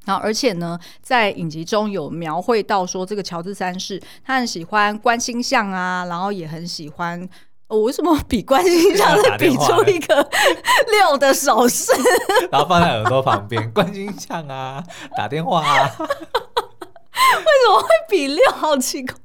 [0.05, 7.29] 然后，而且呢，在影集中有描绘到说，这个乔治三世他很喜欢观星象啊，然后也很喜欢。
[7.67, 10.29] 我为什么比观星象是比出一个
[10.91, 11.89] 六的手势，
[12.51, 13.71] 然后放在耳朵旁边？
[13.71, 14.83] 观星象啊，
[15.15, 15.89] 打电话啊，
[17.39, 18.51] 为什么会比六？
[18.51, 19.15] 好奇怪。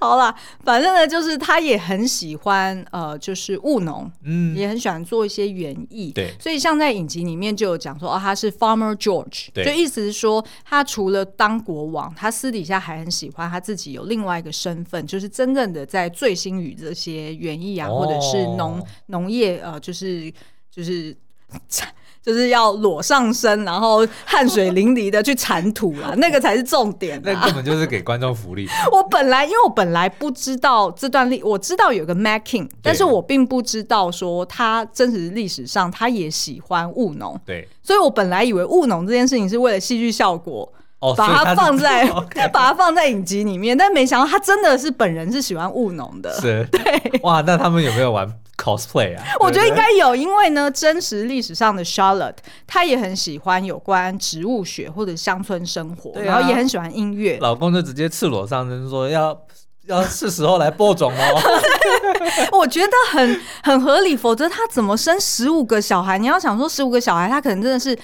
[0.00, 0.34] 好啦，
[0.64, 6.34] 反正呢，就是他也很喜欢呃，就是务农，嗯，也很喜欢做一些园艺，对。
[6.40, 20.32] 所以像在影集里面就有讲说，哦，他是 Farmer George，对，就意思是说，他除了当国王，他私底下还很喜欢他自己有另外一个身份，就是真正的在醉心于这些园艺啊，哦、或者是农农业，呃，就是
[20.70, 21.16] 就是。
[22.24, 27.20] 就是要裸上身，然后汗水淋漓的去铲土啊，那个才是重点。
[27.24, 28.68] 那根本就是给观众福利。
[28.92, 37.38] 我本来因为我本来不知道这段历，我知道有个 Matt King，但是我并不知道说他真实历史上他也喜欢务农。
[37.44, 42.08] 对，所以我本来以为务农这件事情是为了戏剧效果，哦，把它放在
[42.52, 46.32] 把它放在影集里面，但没想到他真的是本人是喜欢务农的。
[46.40, 52.36] 是，对，哇，那他们有没有玩？cosplay 啊， 我觉得应该有，因为呢，真实历史上的 Charlotte，
[52.66, 57.38] 她也很喜欢有关植物学或者乡村生活，啊、然后也很喜欢音乐。
[57.40, 59.36] 老公就直接赤裸上身说要
[59.86, 61.42] 要是时候来播种哦。
[62.52, 66.18] 我觉得很很合理，否则他怎么生十五个小孩？
[66.18, 67.98] 你要想说十五个小孩，他可能真的是。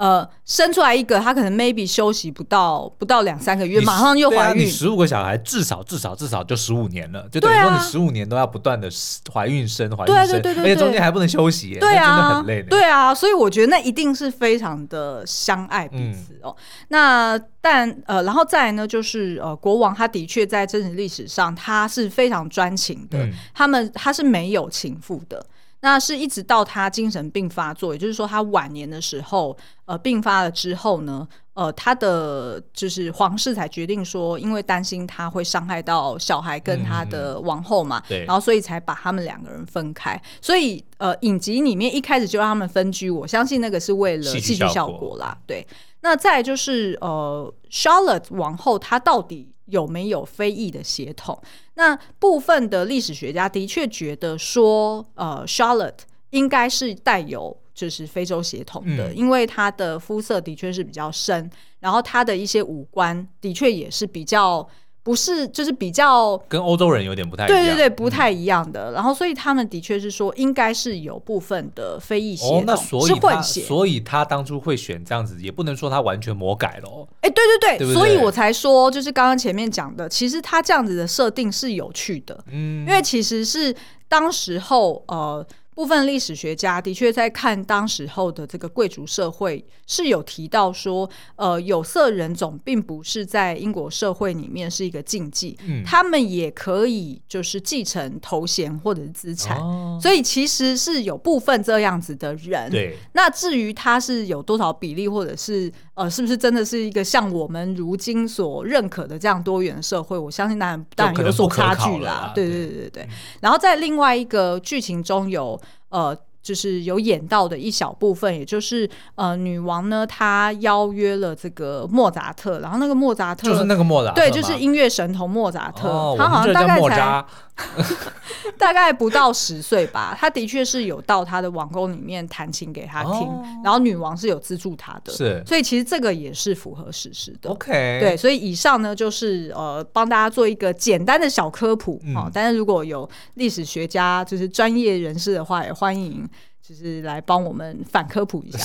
[0.00, 4.66] 呃，生出来一个，他可能 maybe 休息不到不到两三个月，马上又怀孕。
[4.66, 8.88] 十五、啊、个小孩，至少至少至少就十五年了，就等于说你十五年都要不断的
[9.30, 12.62] 怀孕生怀孕生，而且中间还不能休息，对啊，真的很累。
[12.62, 16.56] 对啊，所以我觉得那一定是非常的相爱彼此哦。
[16.58, 25.44] 嗯、那但呃，然后再来呢，就是呃，国王他的确在真实历史上他是非常专情的，嗯、他们他是没有情妇的。
[25.82, 29.56] 那是一直到他精神病发作，也就是说他晚年的时候，
[29.86, 40.20] 呃，病发了之后呢，呃，他的就是皇室才决定说，因为担心他会伤害到小孩跟他的王后嘛，对，然后所以才把他们两个人分开。
[40.42, 45.36] 所以，呃，影集里面一开始就让他们分居，我相信那个是为了戏剧效果啦。
[45.46, 45.66] 对，
[46.02, 51.40] 那再就是呃，Charlotte 王后她到底有没有非裔的血统？
[51.74, 56.00] 那部分的历史学家的确觉得说，呃，Charlotte
[56.30, 64.68] 应该是带有就是非洲血统的，嗯、因为她的肤色的确是比较深，然后她的一些五官的确也是比较。
[65.02, 68.90] 不是，就是比较跟欧洲人有点不太一样，对对对，不太一样的。
[68.90, 73.60] 嗯、然后，所以他们的确是说，应该是有部分的非裔血统，哦、那所以是混血。
[73.62, 77.08] 所以他当初会选这样子，也不能说他完全魔改了。
[77.22, 83.74] 哎、欸，对对对，对对所以我才说，就是刚刚前面讲的，其实他这样子的设定是有趣的，嗯，因为其实是
[84.08, 85.46] 当时候呃。
[85.80, 102.70] 部分历史学家的确在看当时候的这个贵族社会，是有提到说，呃，有色人种并不是在英国社会里面是一个禁忌，嗯，他们也可以就是继承头衔或者是资产，哦，所以其实是有部分这样子的人。
[102.70, 105.72] 对，那至于他是有多少比例，或者是
[106.02, 112.32] 呃，是不是真的是一个像我们如今所认可的这样多元社会，我相信当然当然有所差距啦。
[112.34, 113.02] 对对对对对。
[113.02, 113.08] 嗯，
[113.42, 115.60] 然后在另外一个剧情中有。
[115.90, 127.24] 呃，就是有演到的一小部分，也就是呃，女王呢，她邀约了这个莫扎特，然后那个莫扎特就是那个莫扎特，对，就是音乐神童莫扎特，哦、他好像大概才
[128.56, 137.50] 大概不到十岁吧，他的确是有到他的王宫里面弹琴给他听，哦、然后女王是有资助他的，是，所以其实这个也是符合事实的。
[137.50, 146.26] OK，对，所以以上呢就是呃，帮大家做一个简单的小科普啊、嗯，但是如果有历史学家就是专业人士的话，也欢迎。
[146.70, 148.64] 就是来帮我们反科普一下。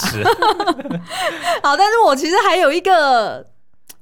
[1.64, 3.44] 好，但是我其实还有一个，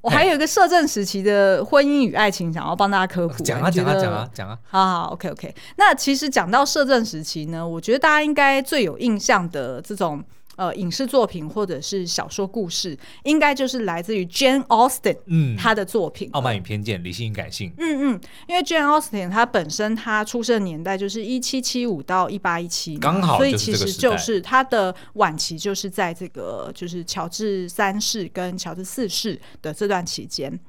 [0.02, 3.42] 我还有一个摄政时期的婚姻与爱情，想要帮大家科普。
[3.42, 4.58] 讲啊讲啊讲啊讲啊！
[4.68, 5.54] 好好，OK OK。
[5.76, 10.22] 那其实讲到摄政时期呢，我觉得大家应该最有印象的这种。
[10.56, 30.60] 呃，影视作品或者是小说故事，应该就是来自于 Jane Austen，嗯，他的作品《傲慢与偏见》、理性与感性，嗯嗯，因为 Jane Austen 他本身他出生的年代就是一七七五到一八一七，刚好，所以其实就是他的晚期就是在这个就是乔治三世跟乔治四世的这段期间。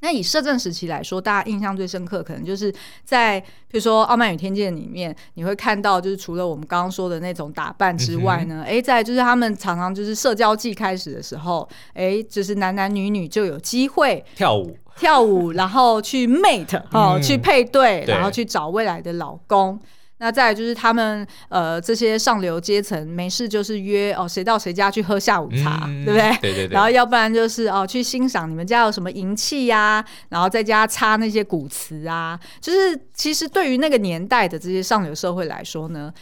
[0.00, 2.72] 那以摄政时期来说，大家印象最深刻，可能就是
[3.04, 19.78] 在比如说《傲慢与偏见》里面，你会看到，就是除了我们刚刚说的那种打扮之外呢，哎、嗯，再就是他们常常就是社交季开始的时候，哎，就是男男女女就有机会跳舞，跳舞，然后去 mate 哦、嗯，去配对，然后去找未来的老公。
[20.20, 26.38] 那再来就是他们呃这些上流阶层没事就是约哦谁到谁家去喝下午茶，嗯、对不对？
[26.40, 26.74] 对对对。
[26.74, 32.38] 然后要不然就是哦去欣赏你们家有什么银器呀、啊，然后在家插那些古瓷啊。
[32.60, 36.12] 就是其实对于那个年代的这些上流社会来说呢。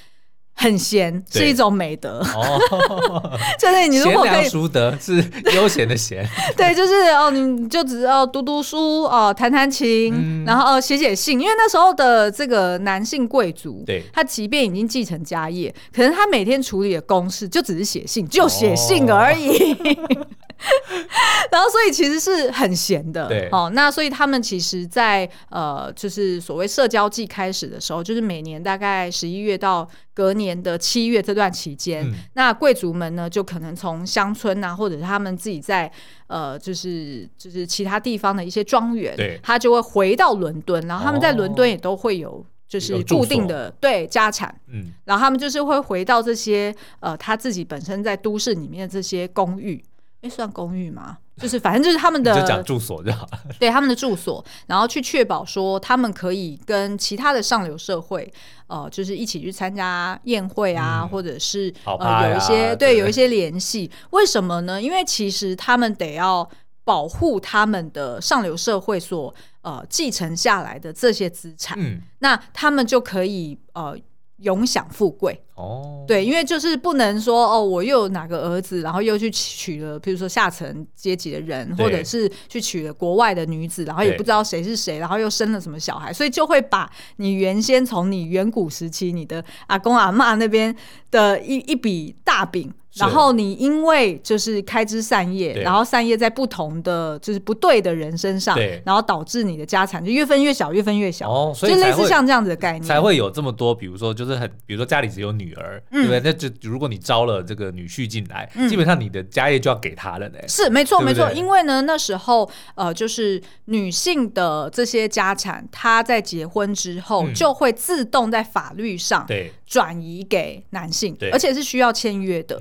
[0.61, 3.23] 很闲是一种美德，哦，
[3.61, 19.73] 就是你如果可以，贤良淑德是悠闲的闲， 对，就是哦，你就只要读读书哦，弹弹琴，嗯、然后哦写写信，因为那时候的这个男性贵族，对，他即便已经继承家业，可能他每天处理的公事就只是写信，就写信而已。
[19.73, 20.17] 哦
[21.51, 35.91] 然后，所以其实是很闲的，对，哦，那所以他们其实在，在呃，就是所谓社交季开始的时候，就是每年大概十一月到隔年的七月这段期间，嗯、那贵族们呢，就可能从乡村啊，或者是他们自己在
[36.27, 49.83] 呃，就是就是其他地方的一些庄园，对，他就会回到伦敦，然后他们在伦敦也都会有就是固定的对家产，嗯，然后他们就是会回到这些呃他自己本身在都市里面的这些公寓。
[50.21, 51.19] 哎，算公寓吗？
[51.37, 53.39] 就是反正就是他们的，就讲住所就好了。
[53.61, 58.33] 对，他们的住所，然后去确保说他们可以跟其他的上流社会，
[58.67, 63.89] 呃，就是一起去参加宴会啊，嗯、或者是呃有一些对，对有一些联系。
[64.11, 64.83] 为什么呢？
[64.83, 66.49] 因为其实他们得要
[66.83, 73.97] 保护他们的上流社会所呃继承下来的这些资产，嗯，那他们就可以呃。
[74.39, 75.41] 永享富贵。
[75.55, 90.75] 哦，对，因为就是不能说哦，我又有哪个儿子，然后又去娶了，比如说下层阶级的人，或者是去娶了国外的女子，然后也不知道谁是谁，然后又生了什么小孩，所以就会把你原先从你远古时期你的阿公阿妈那边
[91.11, 92.73] 的一一笔大饼。
[92.99, 101.31] 然后你因为就是开枝散叶，然后散叶在不同的就是不对的人身上，然后导致你的家产就越分越小，越分越小。
[101.31, 103.75] 哦，所以就类似像这样子的概念，才会有这么多。
[103.75, 106.21] 比如说，就是很，比如说家里只有女儿，嗯、对不对？
[106.25, 110.39] 那就如果你招了这个女婿进来，嗯、基本上你的家业就要给他了呢。
[110.49, 111.31] 是，没错，没错。
[111.33, 122.61] 因为呢，那时候呃，就是女性的这些家产，她在结婚之后、嗯、就会自动在法律上对转移给男性，而且是需要签约的。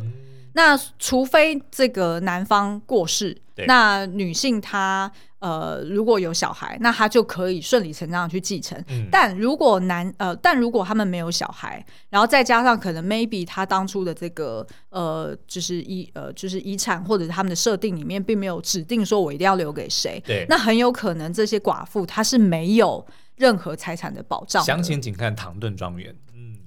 [0.58, 3.38] 嗯那除非这个男方过世，
[3.68, 8.76] 那女性她呃如果有小孩，那她就可以顺理成章的去继承。
[8.90, 23.06] 嗯、但如果男呃，但如果他们没有小孩，然后再加上可能 maybe 他当初的这个呃就是遗呃就是遗产或者是他们的设定里面并没有指定说我一定要留给谁，那很有可能这些寡妇她是没有
[23.36, 24.66] 任何财产的保障的。
[24.66, 26.16] 详情请看唐顿庄园。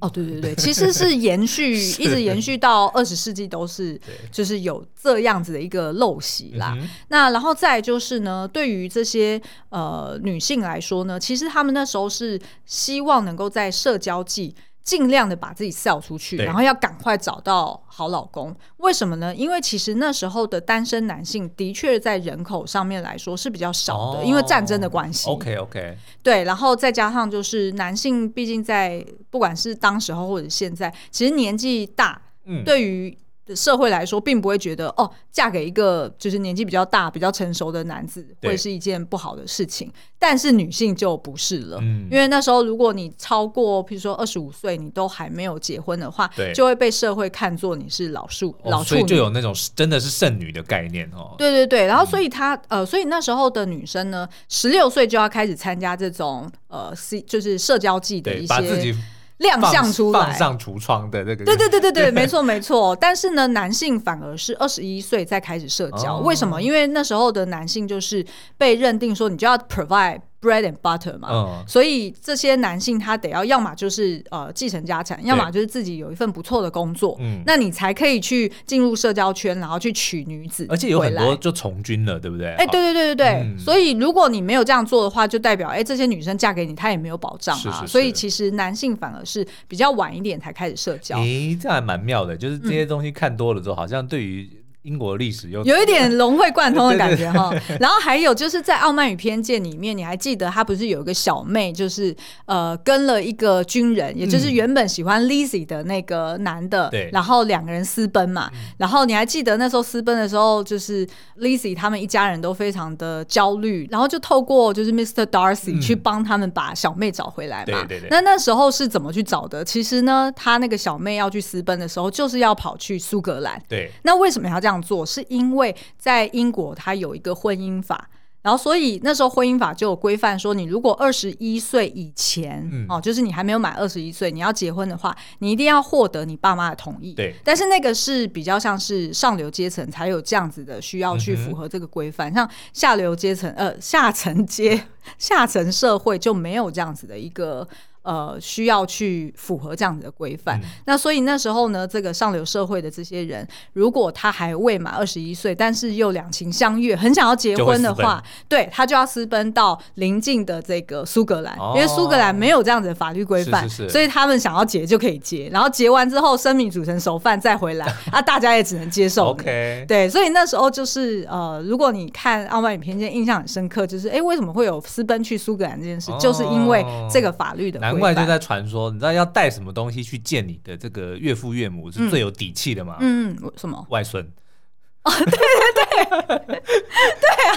[0.01, 4.01] 哦，对对对，其实是延续， 一直延续到二十世纪都是，
[4.33, 6.77] 就是有这样子的一个陋习啦。
[7.09, 14.55] 那然后再就是呢，对于这些呃女性来说呢，其实她们那时候是希望能够在社交季。
[14.91, 18.53] 尽量的把自己 sell 出去，然后要赶快找到好老公。
[18.79, 19.33] 为什么呢？
[19.33, 25.31] 因为其实那时候的单身男性的确在人口上面来说是比较少的，哦、因为战争的关系。
[25.31, 33.17] OK OK，对，然后再加上就是男性，毕竟在不管是当时候或者现在，其实年纪大，嗯，对于
[33.55, 39.93] 社会来说，并不会觉得哦，嫁给一个就是年纪比较大、比较成熟的男子会是一件不好的事情。
[40.19, 51.35] 但是女性就不是了，嗯，因为那时候如果你超过，譬如说二十五岁，你都还没有结婚的话，对，就会被社会看作你是老处、哦、老处女，所以就有那种真的是剩女的概念哦。
[51.39, 58.95] 对对对，然后所以她、嗯、呃，所以那时候的女生呢，十六岁就要开始参加这种呃 C 就是社交季的一些。
[59.41, 62.97] 亮相出来，放上橱窗的那个，对对对对对，没错没错。
[62.97, 66.63] 但是呢，男性反而是二十一岁才开始社交，哦，为什么？
[66.63, 68.25] 因为那时候的男性就是
[68.57, 70.21] 被认定说，你就要 provide。
[70.41, 82.55] Bread and butter 嘛，嗯，所以这些男性他得要要么就是呃继承家产，要么就是自己有一份不错的工作，嗯，那你才可以去进入社交圈，然后去娶女子，而且有很多就从军了，对不对？
[82.55, 87.61] 哎，对对对对对，嗯，所以如果你没有这样做的话，就代表哎这些女生嫁给你，她也没有保障啊。
[87.61, 91.19] 是是是，所以其实男性反而是比较晚一点才开始社交。
[91.19, 94.49] 哎，这还蛮妙的，就是这些东西看多了之后，嗯，好像对于。
[94.83, 102.17] 英国历史有有一点融会贯通的感觉 哈，然后还有就是在《傲慢与偏见》里面，你还记得他不是有一个小妹，就是
[102.47, 111.07] 呃跟了一个军人，也就是原本喜欢 Lizzie 的那个男的，对，然后两个人私奔嘛，然后你还记得那时候私奔的时候，就是
[111.39, 115.27] Lizzie 他们一家人都非常的焦虑，然后就透过就是 Mr.
[115.27, 118.09] Darcy 去帮他们把小妹找回来嘛，对对对。
[118.09, 119.63] 那那时候是怎么去找的？
[119.63, 123.91] 其实呢，他那个小妹要去私奔的时候，就是要跑去苏格兰，对。
[124.05, 124.70] 那为什么要这样？
[124.71, 128.09] 这样做是因为在英国，它有一个婚姻法，
[128.41, 137.15] 然后所以那时候婚姻法就有规范说，你如果二十一岁以前，嗯，哦，就是你还没有满二十一岁，你要结婚的话，你一定要获得你爸妈的同意。
[137.15, 144.81] 对，但是那个是比较像是上流阶层才有这样子的需要去符合这个规范，嗯，像下流阶层，呃，下层阶
[145.19, 147.67] 下层社会就没有这样子的一个。
[148.03, 150.59] 呃，需要去符合这样子的规范。
[150.63, 150.69] 嗯。
[150.87, 169.27] 那所以那时候呢，这个上流社会的这些人，如果他还未满二十一岁，但是又两情相悦，很想要结婚的话，对，他就要私奔到邻近的这个苏格兰，哦，因为苏格兰没有这样子的法律规范，所以他们想要结就可以结，然后结完之后生米煮成熟饭再回来， 啊，大家也只能接受。
[169.27, 176.83] OK，对，所以那时候就是呃，如果你看《傲慢与偏见》，印象很深刻，就是哎，为什么会有私奔去苏格兰这件事，哦，就是因为
[177.13, 177.90] 这个法律的。
[177.93, 182.97] 难怪就在传说，你知道要带什么东西去见你的这个岳父岳母是最有底气的吗？
[183.01, 183.87] 嗯，什么？
[183.91, 184.25] 外孙。
[185.03, 187.29] 哦，对对对，对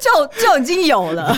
[0.00, 1.36] 就就已经有了。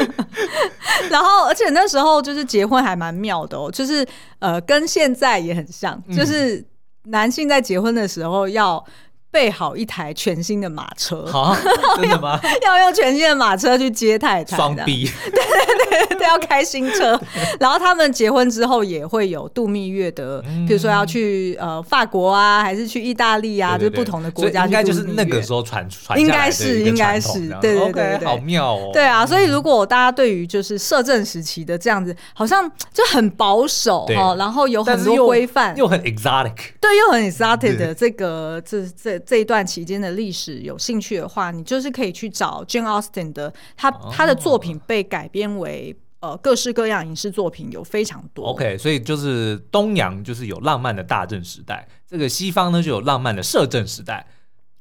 [1.10, 4.06] 然后，而且那时候就是结婚还蛮妙的哦，就是
[4.38, 6.62] 呃，跟现在也很像，就是
[7.04, 8.84] 男性在结婚的时候要。
[9.30, 11.56] 备好一台全新的马车，好，
[11.96, 12.38] 真的吗？
[12.66, 15.30] 要用全新的马车去接太太，双逼，对
[15.88, 17.18] 对对，都要开新车。
[17.60, 24.66] 然后他们结婚之后也会有度蜜月的，嗯、比如说要去呃法国啊，还是去意大利啊，就是不同的国家。
[24.66, 28.90] 应该就是那个时候传传应该是应该是，对对对，对，对，好妙哦。
[28.92, 39.19] 对啊，所以如果大家对于就是摄政时期的这样子，好像就很保守哦，然后有很多规范，又很 exotic，对，又很 exotic 的这个这这。
[39.20, 48.46] 这一段期间的历史有兴趣的话，你就是可以去找 Jane Austen 的，他他的作品被改编为呃各式各样影视作品有非常多。
[48.46, 54.26] OK，所以就是东洋就是有浪漫的大正时代，这个西方呢就有浪漫的摄政时代。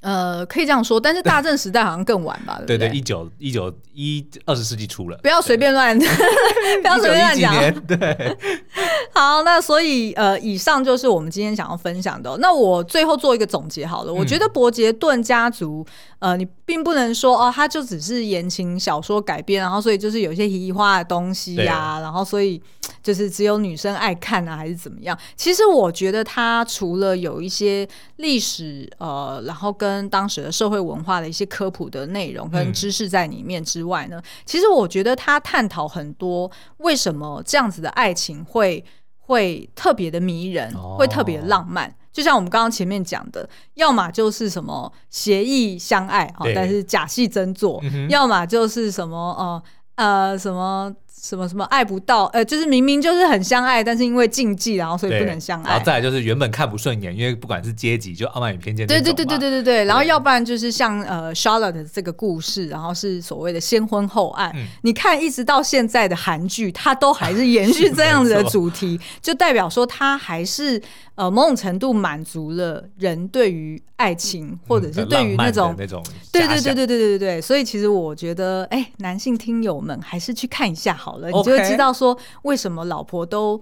[0.01, 2.61] 呃，可以这样说，但是大正时代好像更晚吧？
[2.65, 7.85] 对对，一九一九一二十世纪初了，不要随便乱， 不要随便乱讲。
[7.85, 8.37] 对，
[9.13, 12.37] 好，那所以呃，以上就是我们今天想要分享的。
[12.37, 15.85] 那我最后做一个总结好了，嗯、我觉得伯杰顿家族，
[16.19, 22.61] 呃，你并不能说哦，他就只是言情小说改编，然后所以就是有一些移花的东西呀、啊，然后所以
[23.03, 25.17] 就是只有女生爱看啊，还是怎么样？
[25.35, 27.85] 其实我觉得它除了有一些
[28.15, 38.85] 历史，呃，然后跟跟当时的社会文化的一些科普的内容跟知识在里面之外呢，嗯、其实我觉得它探讨很多为什么这样子的爱情会
[39.17, 41.91] 会特别的迷人，哦、会特别浪漫。
[42.13, 49.63] 就像我们刚刚前面讲的，要么就是什么协议相爱但是假戏真做；嗯、要么就是什么呃
[49.95, 50.93] 呃什么。
[51.21, 55.71] 什么什么爱不到，呃，就是明明就是很相爱，但是因为禁忌，然后所以不能相爱。
[55.71, 58.87] 然后再来就是原本看不顺眼，因为不管是阶级，就傲慢与偏见。
[58.87, 59.83] 对对对对对对对。
[59.83, 64.49] 然后要不然就是像呃 Charlotte 这个故事，然后是所谓的先婚后爱。
[64.55, 70.81] 嗯、你看一直到现在的韩剧，它都还是延续这样子的主题， 就代表说它还是
[71.15, 76.01] 呃某种程度满足了人对于爱情，或者是对于那种、嗯、那种。
[76.31, 77.41] 对对对对对对对对。
[77.41, 81.08] 所以其实我觉得，哎、欸，男性听友们还是去看一下好。
[81.09, 83.59] 好了，你就会知道说为什么老婆都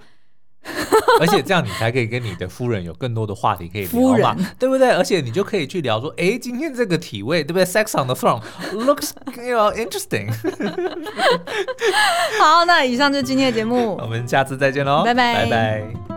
[1.21, 4.89] 而且这样你才可以跟你的夫人有更多的话题可以聊嘛，对不对？
[4.91, 8.41] 而且你就可以去聊说，哎，今天这个体位对不对？Sex on the throne
[8.73, 10.29] looks you know interesting。
[12.37, 16.16] 好，那以上就是今天的节目， 我们下次再见喽，拜拜，拜拜。